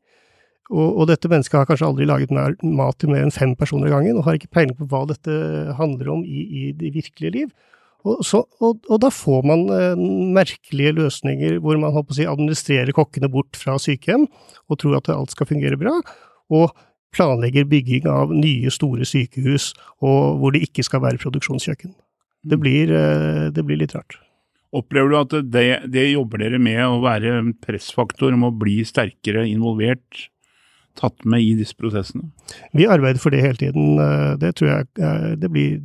og, 0.71 0.87
og, 0.87 1.03
dette 1.09 1.29
mennesket 1.31 1.59
har 1.59 1.67
kanskje 1.67 1.89
aldri 1.89 2.07
laget 2.07 2.31
mat 2.31 2.97
til 3.01 3.11
mer 3.11 3.25
enn 3.25 3.35
fem 3.35 3.53
personer 3.59 3.89
i 3.89 3.93
gangen, 3.93 4.17
og 4.17 4.25
har 4.27 4.39
ikke 4.39 4.53
peiling 4.55 4.77
på 4.79 4.87
hva 4.91 5.03
dette 5.09 5.35
handler 5.77 6.13
om 6.15 6.23
i, 6.23 6.45
i 6.47 6.63
det 6.77 6.93
virkelige 6.95 7.35
liv. 7.35 7.51
Og, 8.01 8.23
så, 8.25 8.41
og, 8.63 8.79
og 8.89 9.01
da 9.03 9.11
får 9.13 9.43
man 9.45 9.67
eh, 9.75 9.99
merkelige 10.33 10.95
løsninger 10.97 11.59
hvor 11.61 11.77
man 11.77 11.93
si, 12.15 12.25
administrerer 12.25 12.95
kokkene 12.97 13.29
bort 13.29 13.59
fra 13.59 13.75
sykehjem 13.77 14.25
og 14.25 14.79
tror 14.81 14.97
at 14.97 15.11
alt 15.13 15.35
skal 15.35 15.49
fungere 15.51 15.77
bra, 15.77 15.99
og 16.49 16.73
planlegger 17.13 17.67
bygging 17.69 18.07
av 18.09 18.31
nye, 18.33 18.71
store 18.73 19.05
sykehus 19.05 19.71
hvor 19.99 20.55
det 20.55 20.63
ikke 20.65 20.85
skal 20.87 21.03
være 21.03 21.21
produksjonskjøkken. 21.21 21.93
Det 22.41 22.57
mm. 22.57 22.63
blir, 22.63 22.95
eh, 22.97 23.47
det 23.53 23.67
blir 23.67 23.83
litt 23.83 23.95
rart. 23.97 24.17
Opplever 24.71 25.11
du 25.11 25.17
at 25.19 25.33
det, 25.51 25.65
det, 25.91 26.05
jobber 26.13 26.45
dere 26.45 26.59
med 26.63 26.79
å 26.85 27.01
være 27.03 27.41
pressfaktor 27.59 28.31
om 28.31 28.47
å 28.47 28.53
bli 28.55 28.79
sterkere 28.87 29.43
involvert 29.49 30.29
tatt 30.99 31.25
med 31.27 31.43
i 31.43 31.53
disse 31.59 31.77
prosessene? 31.77 32.29
Vi 32.77 32.87
arbeider 32.89 33.21
for 33.21 33.33
det 33.33 33.43
hele 33.43 33.59
tiden. 33.59 33.99
Eh, 33.99 34.33
det 34.41 34.55
tror 34.57 34.71
jeg 34.71 34.89
eh, 34.99 35.29
det 35.39 35.51
blir, 35.51 35.77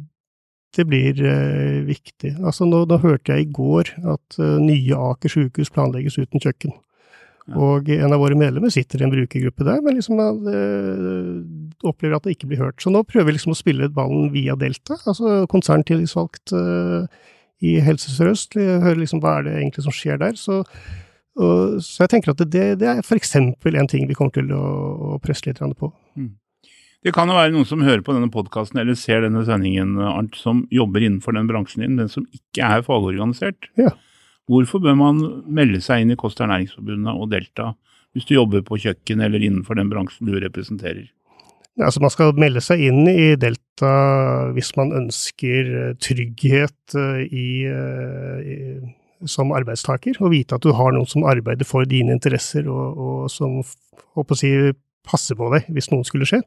det 0.76 0.86
blir 0.88 1.20
uh, 1.24 1.84
viktig. 1.86 2.34
Altså, 2.42 2.66
nå, 2.68 2.82
nå, 2.88 2.98
hørte 3.00 3.36
jeg 3.36 3.46
i 3.46 3.52
går 3.56 3.94
at 4.12 4.36
nye 4.60 4.98
Aker 5.12 5.32
sykehus 5.32 5.72
planlegges 5.72 6.18
uten 6.18 6.42
kjøkken. 6.42 6.74
Ja. 7.46 7.60
Og 7.62 7.88
en 7.94 8.12
av 8.12 8.20
våre 8.20 8.36
medlemmer 8.36 8.72
sitter 8.74 9.00
i 9.00 9.06
en 9.06 9.14
brukergruppe 9.14 9.64
der, 9.64 9.78
men 9.80 9.96
liksom, 9.96 10.18
opplever 11.86 12.18
at 12.18 12.26
det 12.26 12.34
ikke 12.34 12.50
blir 12.50 12.64
hørt. 12.64 12.82
Så 12.82 12.90
nå 12.90 13.04
prøver 13.06 13.30
vi 13.30 13.36
liksom 13.36 13.54
å 13.54 13.58
spille 13.58 13.88
ballen 13.94 14.32
via 14.34 14.58
Delta, 14.58 14.98
altså 15.06 15.44
konserntillitsvalgt 15.52 16.52
i 17.64 17.76
Helse 17.86 18.12
Sør-Øst. 18.12 18.58
Høre 18.58 18.98
liksom 18.98 19.22
hva 19.22 19.38
er 19.38 19.46
det 19.46 19.54
egentlig 19.60 19.86
som 19.86 19.94
skjer 19.94 20.18
der. 20.20 20.34
Så, 20.36 20.64
og, 21.36 21.78
så 21.84 22.04
jeg 22.04 22.14
tenker 22.14 22.32
at 22.32 22.42
det, 22.42 22.64
det 22.80 22.88
er 22.88 23.04
f.eks. 23.04 23.36
en 23.36 23.90
ting 23.90 24.08
vi 24.08 24.16
kommer 24.16 24.34
til 24.34 24.50
å, 24.56 24.64
å 25.16 25.18
presse 25.22 25.46
litt 25.48 25.60
på. 25.60 25.92
Mm. 26.16 26.34
Det 27.06 27.12
kan 27.14 27.30
jo 27.30 27.36
være 27.36 27.52
noen 27.54 27.68
som 27.68 27.84
hører 27.86 28.02
på 28.02 28.16
denne 28.16 28.32
podkasten 28.32 28.80
eller 28.82 28.96
ser 28.98 29.22
denne 29.22 29.44
sendingen, 29.46 29.94
Arnt, 30.02 30.34
som 30.40 30.64
jobber 30.74 31.04
innenfor 31.04 31.36
den 31.36 31.46
bransjen 31.46 31.84
din, 31.84 32.00
den 32.00 32.10
som 32.10 32.24
ikke 32.34 32.66
er 32.66 32.82
fagorganisert. 32.86 33.68
Ja. 33.78 33.92
Hvorfor 34.50 34.82
bør 34.82 34.96
man 34.98 35.20
melde 35.46 35.82
seg 35.82 36.02
inn 36.02 36.14
i 36.14 36.18
Kost 36.18 36.40
og 36.40 36.48
Ernæringsforbundet 36.48 37.14
og 37.14 37.30
Delta 37.34 37.72
hvis 38.16 38.26
du 38.28 38.36
jobber 38.36 38.62
på 38.64 38.78
kjøkken 38.80 39.20
eller 39.20 39.42
innenfor 39.44 39.76
den 39.76 39.90
bransjen 39.92 40.28
du 40.28 40.38
representerer? 40.40 41.04
Ja, 41.76 41.90
altså 41.90 42.00
Man 42.00 42.12
skal 42.14 42.36
melde 42.40 42.62
seg 42.64 42.80
inn 42.88 43.02
i 43.10 43.34
Delta 43.36 43.90
hvis 44.56 44.70
man 44.78 44.94
ønsker 44.96 45.72
eh, 45.82 45.96
trygghet 46.00 46.96
eh, 46.96 47.26
i, 47.26 47.48
eh, 47.68 48.38
i, 48.40 48.56
som 49.24 49.54
arbeidstaker, 49.56 50.18
og 50.20 50.32
vite 50.34 50.58
at 50.58 50.64
du 50.66 50.74
har 50.76 50.92
noen 50.92 51.08
som 51.08 51.24
arbeider 51.28 51.68
for 51.68 51.88
dine 51.88 52.12
interesser 52.14 52.68
og, 52.68 52.98
og 53.00 53.30
som 53.32 53.62
å 53.62 54.26
si, 54.36 54.52
passer 55.06 55.38
på 55.38 55.48
deg 55.54 55.70
hvis 55.72 55.90
noe 55.92 56.06
skulle 56.06 56.28
skje. 56.28 56.42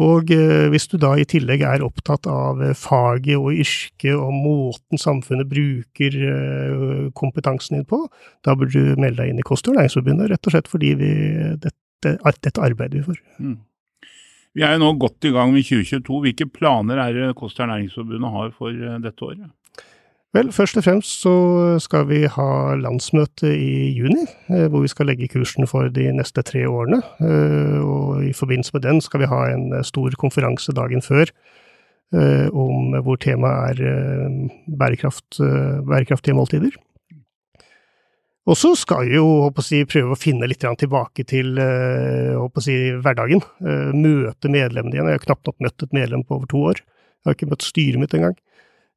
Og 0.00 0.30
eh, 0.32 0.70
hvis 0.72 0.86
du 0.88 0.96
da 1.00 1.12
i 1.20 1.26
tillegg 1.28 1.64
er 1.68 1.84
opptatt 1.84 2.24
av 2.30 2.62
eh, 2.64 2.76
faget 2.78 3.36
og 3.36 3.52
yrket 3.52 4.14
og 4.16 4.32
måten 4.32 5.00
samfunnet 5.00 5.50
bruker 5.50 6.16
eh, 6.16 7.10
kompetansen 7.18 7.76
din 7.76 7.88
på, 7.88 8.00
da 8.46 8.56
burde 8.56 8.72
du 8.72 8.96
melde 8.96 9.20
deg 9.20 9.34
inn 9.34 9.42
i 9.42 9.44
Kost- 9.44 9.68
og 9.68 9.76
ernæringsforbundet, 9.76 10.30
rett 10.32 10.48
og 10.48 10.56
slett 10.56 10.72
fordi 10.72 10.94
vi, 10.96 11.12
dette, 11.60 12.16
dette 12.24 12.64
arbeider 12.64 13.02
vi 13.02 13.04
for. 13.10 13.20
Mm. 13.36 13.58
Vi 14.56 14.64
er 14.64 14.74
jo 14.76 14.82
nå 14.82 14.94
godt 15.00 15.28
i 15.28 15.32
gang 15.32 15.52
med 15.52 15.64
2022. 15.64 16.22
Hvilke 16.24 16.48
planer 16.48 17.00
er 17.04 17.18
det 17.18 17.34
Kost- 17.36 17.60
og 17.60 17.68
ernæringsforbundet 17.68 18.36
har 18.38 18.56
for 18.56 18.96
dette 19.04 19.28
året? 19.28 19.52
Vel, 20.32 20.48
først 20.48 20.78
og 20.80 20.84
fremst 20.86 21.18
så 21.26 21.32
skal 21.84 22.06
vi 22.08 22.22
ha 22.24 22.72
landsmøte 22.80 23.50
i 23.52 23.90
juni, 23.92 24.22
eh, 24.48 24.64
hvor 24.72 24.80
vi 24.80 24.88
skal 24.88 25.10
legge 25.10 25.28
kursen 25.28 25.68
for 25.68 25.90
de 25.92 26.06
neste 26.16 26.40
tre 26.48 26.62
årene. 26.64 27.02
Eh, 27.20 27.80
og 27.84 28.22
i 28.24 28.32
forbindelse 28.32 28.72
med 28.72 28.86
den 28.86 29.02
skal 29.04 29.20
vi 29.20 29.28
ha 29.28 29.42
en 29.50 29.66
eh, 29.76 29.84
stor 29.84 30.16
konferanse 30.20 30.72
dagen 30.76 31.04
før 31.04 31.34
om 32.12 32.92
hvor 33.06 33.16
temaet 33.16 33.78
er 33.80 34.32
bærekraft, 34.68 35.38
bærekraftige 35.88 36.34
måltider. 36.36 36.74
Og 38.44 38.58
så 38.60 38.74
skal 38.76 39.06
vi 39.08 39.16
jo 39.16 39.48
si, 39.64 39.80
prøve 39.88 40.12
å 40.12 40.20
finne 40.20 40.44
litt 40.44 40.60
tilbake 40.60 41.24
til 41.24 41.56
si, 42.60 42.76
hverdagen. 43.00 43.40
Møte 43.96 44.52
medlemmene 44.52 44.92
igjen. 44.92 45.08
Jeg 45.08 45.22
har 45.22 45.24
knapt 45.24 45.48
nok 45.48 45.64
møtt 45.64 45.86
et 45.86 45.96
medlem 45.96 46.26
på 46.28 46.36
over 46.36 46.52
to 46.52 46.60
år. 46.74 46.84
Jeg 46.84 47.30
har 47.30 47.38
ikke 47.38 47.50
møtt 47.54 47.64
styret 47.64 48.04
mitt 48.04 48.18
engang. 48.20 48.36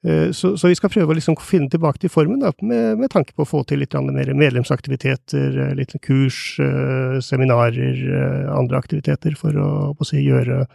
Eh, 0.05 0.31
så, 0.31 0.57
så, 0.57 0.69
vi 0.69 0.77
skal 0.77 0.91
prøve 0.93 1.13
å 1.13 1.17
liksom 1.17 1.37
finne 1.41 1.71
tilbake 1.71 2.03
til 2.03 2.11
formen, 2.13 2.43
da, 2.43 2.51
med, 2.61 2.99
med, 3.01 3.09
tanke 3.13 3.33
på 3.33 3.41
å 3.41 3.49
få 3.49 3.63
til 3.65 3.81
litt 3.81 3.95
mer 3.97 4.33
medlemsaktiviteter, 4.37 5.57
eh, 5.63 5.73
litt 5.77 5.95
kurs, 6.05 6.59
eh, 6.61 7.17
seminarer, 7.25 8.03
andre 8.53 8.77
aktiviteter, 8.77 9.37
for 9.39 9.57
å, 9.57 9.69
å 9.97 10.05
si, 10.07 10.21
gjøre 10.21 10.65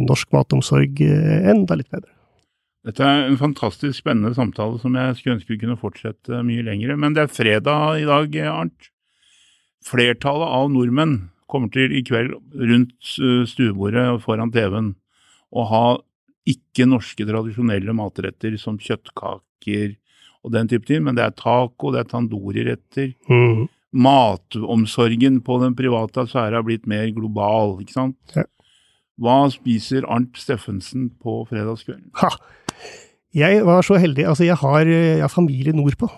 norsk 0.00 0.32
matomsorg 0.32 1.00
enda 1.00 1.76
litt 1.76 1.90
bedre. 1.92 2.12
Dette 2.84 3.04
er 3.04 3.26
en 3.26 3.36
fantastisk 3.36 3.98
spennende 3.98 4.32
samtale 4.36 4.78
som 4.80 4.94
jeg 4.96 5.16
skulle 5.18 5.36
ønske 5.36 5.52
vi 5.52 5.60
kunne 5.60 5.80
fortsette 5.80 6.40
mye 6.44 6.64
lenger. 6.64 6.94
Men 6.96 7.16
det 7.16 7.26
er 7.26 7.32
fredag 7.32 8.00
i 8.00 8.06
dag, 8.08 8.38
Arnt. 8.48 8.88
Flertallet 9.84 10.48
av 10.48 10.70
nordmenn 10.72 11.18
kommer 11.50 11.68
til 11.74 11.92
i 11.92 12.00
kveld 12.06 12.38
rundt 12.56 12.96
stuebordet 13.50 14.06
foran 14.24 14.52
TV-en 14.54 14.94
å 15.52 15.66
ha 15.68 15.84
ikke 16.48 16.86
norske 16.88 17.26
tradisjonelle 17.28 17.94
matretter 17.96 18.56
som 18.60 18.78
kjøttkaker 18.80 19.96
og 20.40 20.54
den 20.54 20.70
type 20.70 20.88
ting, 20.88 21.02
men 21.04 21.18
det 21.18 21.26
er 21.26 21.36
taco, 21.36 21.90
det 21.92 22.04
er 22.04 22.08
tandoriretter. 22.08 23.12
Mm. 23.28 23.66
Matomsorgen 23.92 25.40
på 25.44 25.58
den 25.60 25.76
private 25.76 26.24
sfære 26.30 26.56
har 26.56 26.64
blitt 26.64 26.88
mer 26.88 27.10
global, 27.12 27.76
ikke 27.82 27.98
sant. 27.98 28.36
Ja. 28.36 28.46
Hva 29.20 29.42
spiser 29.52 30.06
Arnt 30.08 30.38
Steffensen 30.40 31.10
på 31.20 31.42
fredagskvelden? 31.50 32.08
Ha. 32.22 32.30
Jeg 33.36 33.60
var 33.68 33.84
så 33.86 33.98
heldig. 34.00 34.24
Altså, 34.26 34.46
jeg 34.48 34.56
har, 34.58 34.88
jeg 34.88 35.20
har 35.20 35.30
familie 35.30 35.76
nordpå. 35.76 36.08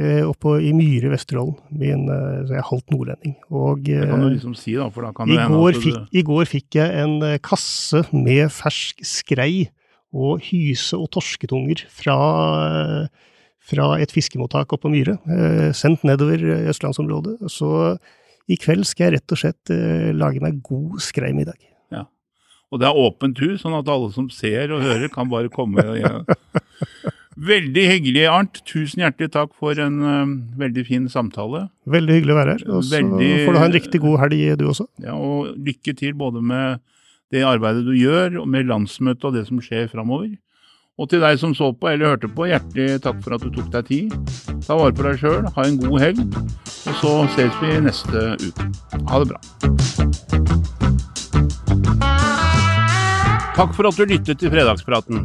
Eh, 0.00 0.22
oppe 0.24 0.54
i 0.64 0.70
Myre, 0.72 1.10
Vesterålen. 1.12 1.56
Min, 1.76 2.06
eh, 2.08 2.44
så 2.46 2.54
jeg 2.54 2.60
er 2.62 2.68
halvt 2.70 2.92
nordlending. 2.94 3.34
Og, 3.50 3.82
det 3.84 4.06
kan 4.08 4.22
du 4.22 4.28
eh, 4.30 4.36
liksom 4.36 4.54
si, 4.56 4.72
da. 4.78 4.86
For 4.94 5.04
da 5.04 5.10
kan 5.16 5.28
i, 5.28 5.36
går 5.36 5.76
fikk, 5.76 5.98
du... 5.98 6.16
I 6.16 6.22
går 6.24 6.48
fikk 6.48 6.78
jeg 6.78 7.02
en 7.02 7.18
kasse 7.44 8.00
med 8.14 8.48
fersk 8.54 9.04
skrei 9.04 9.68
og 10.16 10.40
hyse- 10.48 10.96
og 10.96 11.10
torsketunger 11.14 11.84
fra, 11.92 12.16
fra 13.62 13.90
et 14.00 14.14
fiskemottak 14.14 14.72
oppe 14.72 14.88
på 14.88 14.94
Myre, 14.94 15.18
Sendt 15.76 16.02
nedover 16.08 16.42
østlandsområdet. 16.72 17.36
Så 17.52 17.68
i 18.50 18.56
kveld 18.58 18.88
skal 18.88 19.10
jeg 19.10 19.18
rett 19.18 19.36
og 19.36 19.42
slett 19.44 19.74
lage 20.16 20.42
meg 20.42 20.58
god 20.66 20.98
skreimiddag. 21.04 21.60
Ja. 21.94 22.08
Og 22.72 22.82
det 22.82 22.88
er 22.88 23.04
åpent 23.04 23.38
hus, 23.44 23.60
sånn 23.62 23.76
at 23.78 23.92
alle 23.92 24.10
som 24.16 24.26
ser 24.34 24.74
og 24.74 24.82
hører, 24.82 25.12
kan 25.12 25.30
bare 25.30 25.52
komme. 25.52 25.84
Ja. 26.00 26.24
Veldig 27.38 27.84
hyggelig, 27.86 28.24
Arnt. 28.26 28.58
Tusen 28.66 29.04
hjertelig 29.04 29.30
takk 29.36 29.52
for 29.54 29.78
en 29.78 30.00
uh, 30.02 30.32
veldig 30.58 30.82
fin 30.88 31.06
samtale. 31.08 31.68
Veldig 31.86 32.16
hyggelig 32.18 32.34
å 32.34 32.38
være 32.40 32.54
her. 32.56 32.64
Og 32.68 32.84
så 32.84 32.96
veldig... 32.98 33.30
får 33.46 33.54
du 33.54 33.60
ha 33.60 33.68
en 33.68 33.76
riktig 33.76 34.00
god 34.02 34.18
helg, 34.24 34.40
du 34.58 34.64
også. 34.72 34.86
Ja, 35.04 35.14
og 35.14 35.52
lykke 35.54 35.94
til 35.96 36.16
både 36.18 36.42
med 36.42 36.82
det 37.30 37.44
arbeidet 37.46 37.86
du 37.86 37.94
gjør, 37.94 38.40
og 38.42 38.48
med 38.50 38.66
landsmøtet 38.66 39.28
og 39.28 39.36
det 39.38 39.46
som 39.46 39.62
skjer 39.62 39.86
framover. 39.92 40.32
Og 41.00 41.08
til 41.08 41.22
deg 41.22 41.38
som 41.40 41.54
så 41.56 41.70
på 41.72 41.88
eller 41.88 42.12
hørte 42.12 42.28
på, 42.28 42.50
hjertelig 42.50 42.98
takk 43.06 43.22
for 43.24 43.38
at 43.38 43.44
du 43.46 43.54
tok 43.54 43.70
deg 43.72 43.86
tid. 43.88 44.16
Ta 44.66 44.76
vare 44.76 44.92
på 44.92 45.06
deg 45.06 45.22
sjøl, 45.22 45.46
ha 45.54 45.64
en 45.64 45.78
god 45.80 46.02
helg, 46.02 46.20
og 46.90 46.98
så 47.00 47.14
ses 47.38 47.56
vi 47.62 47.78
neste 47.86 48.26
uke. 48.42 48.68
Ha 49.08 49.22
det 49.22 49.30
bra. 49.30 49.40
Takk 53.56 53.72
for 53.76 53.88
at 53.88 53.96
du 53.96 54.04
lyttet 54.08 54.42
til 54.42 54.52
Fredagspraten. 54.52 55.24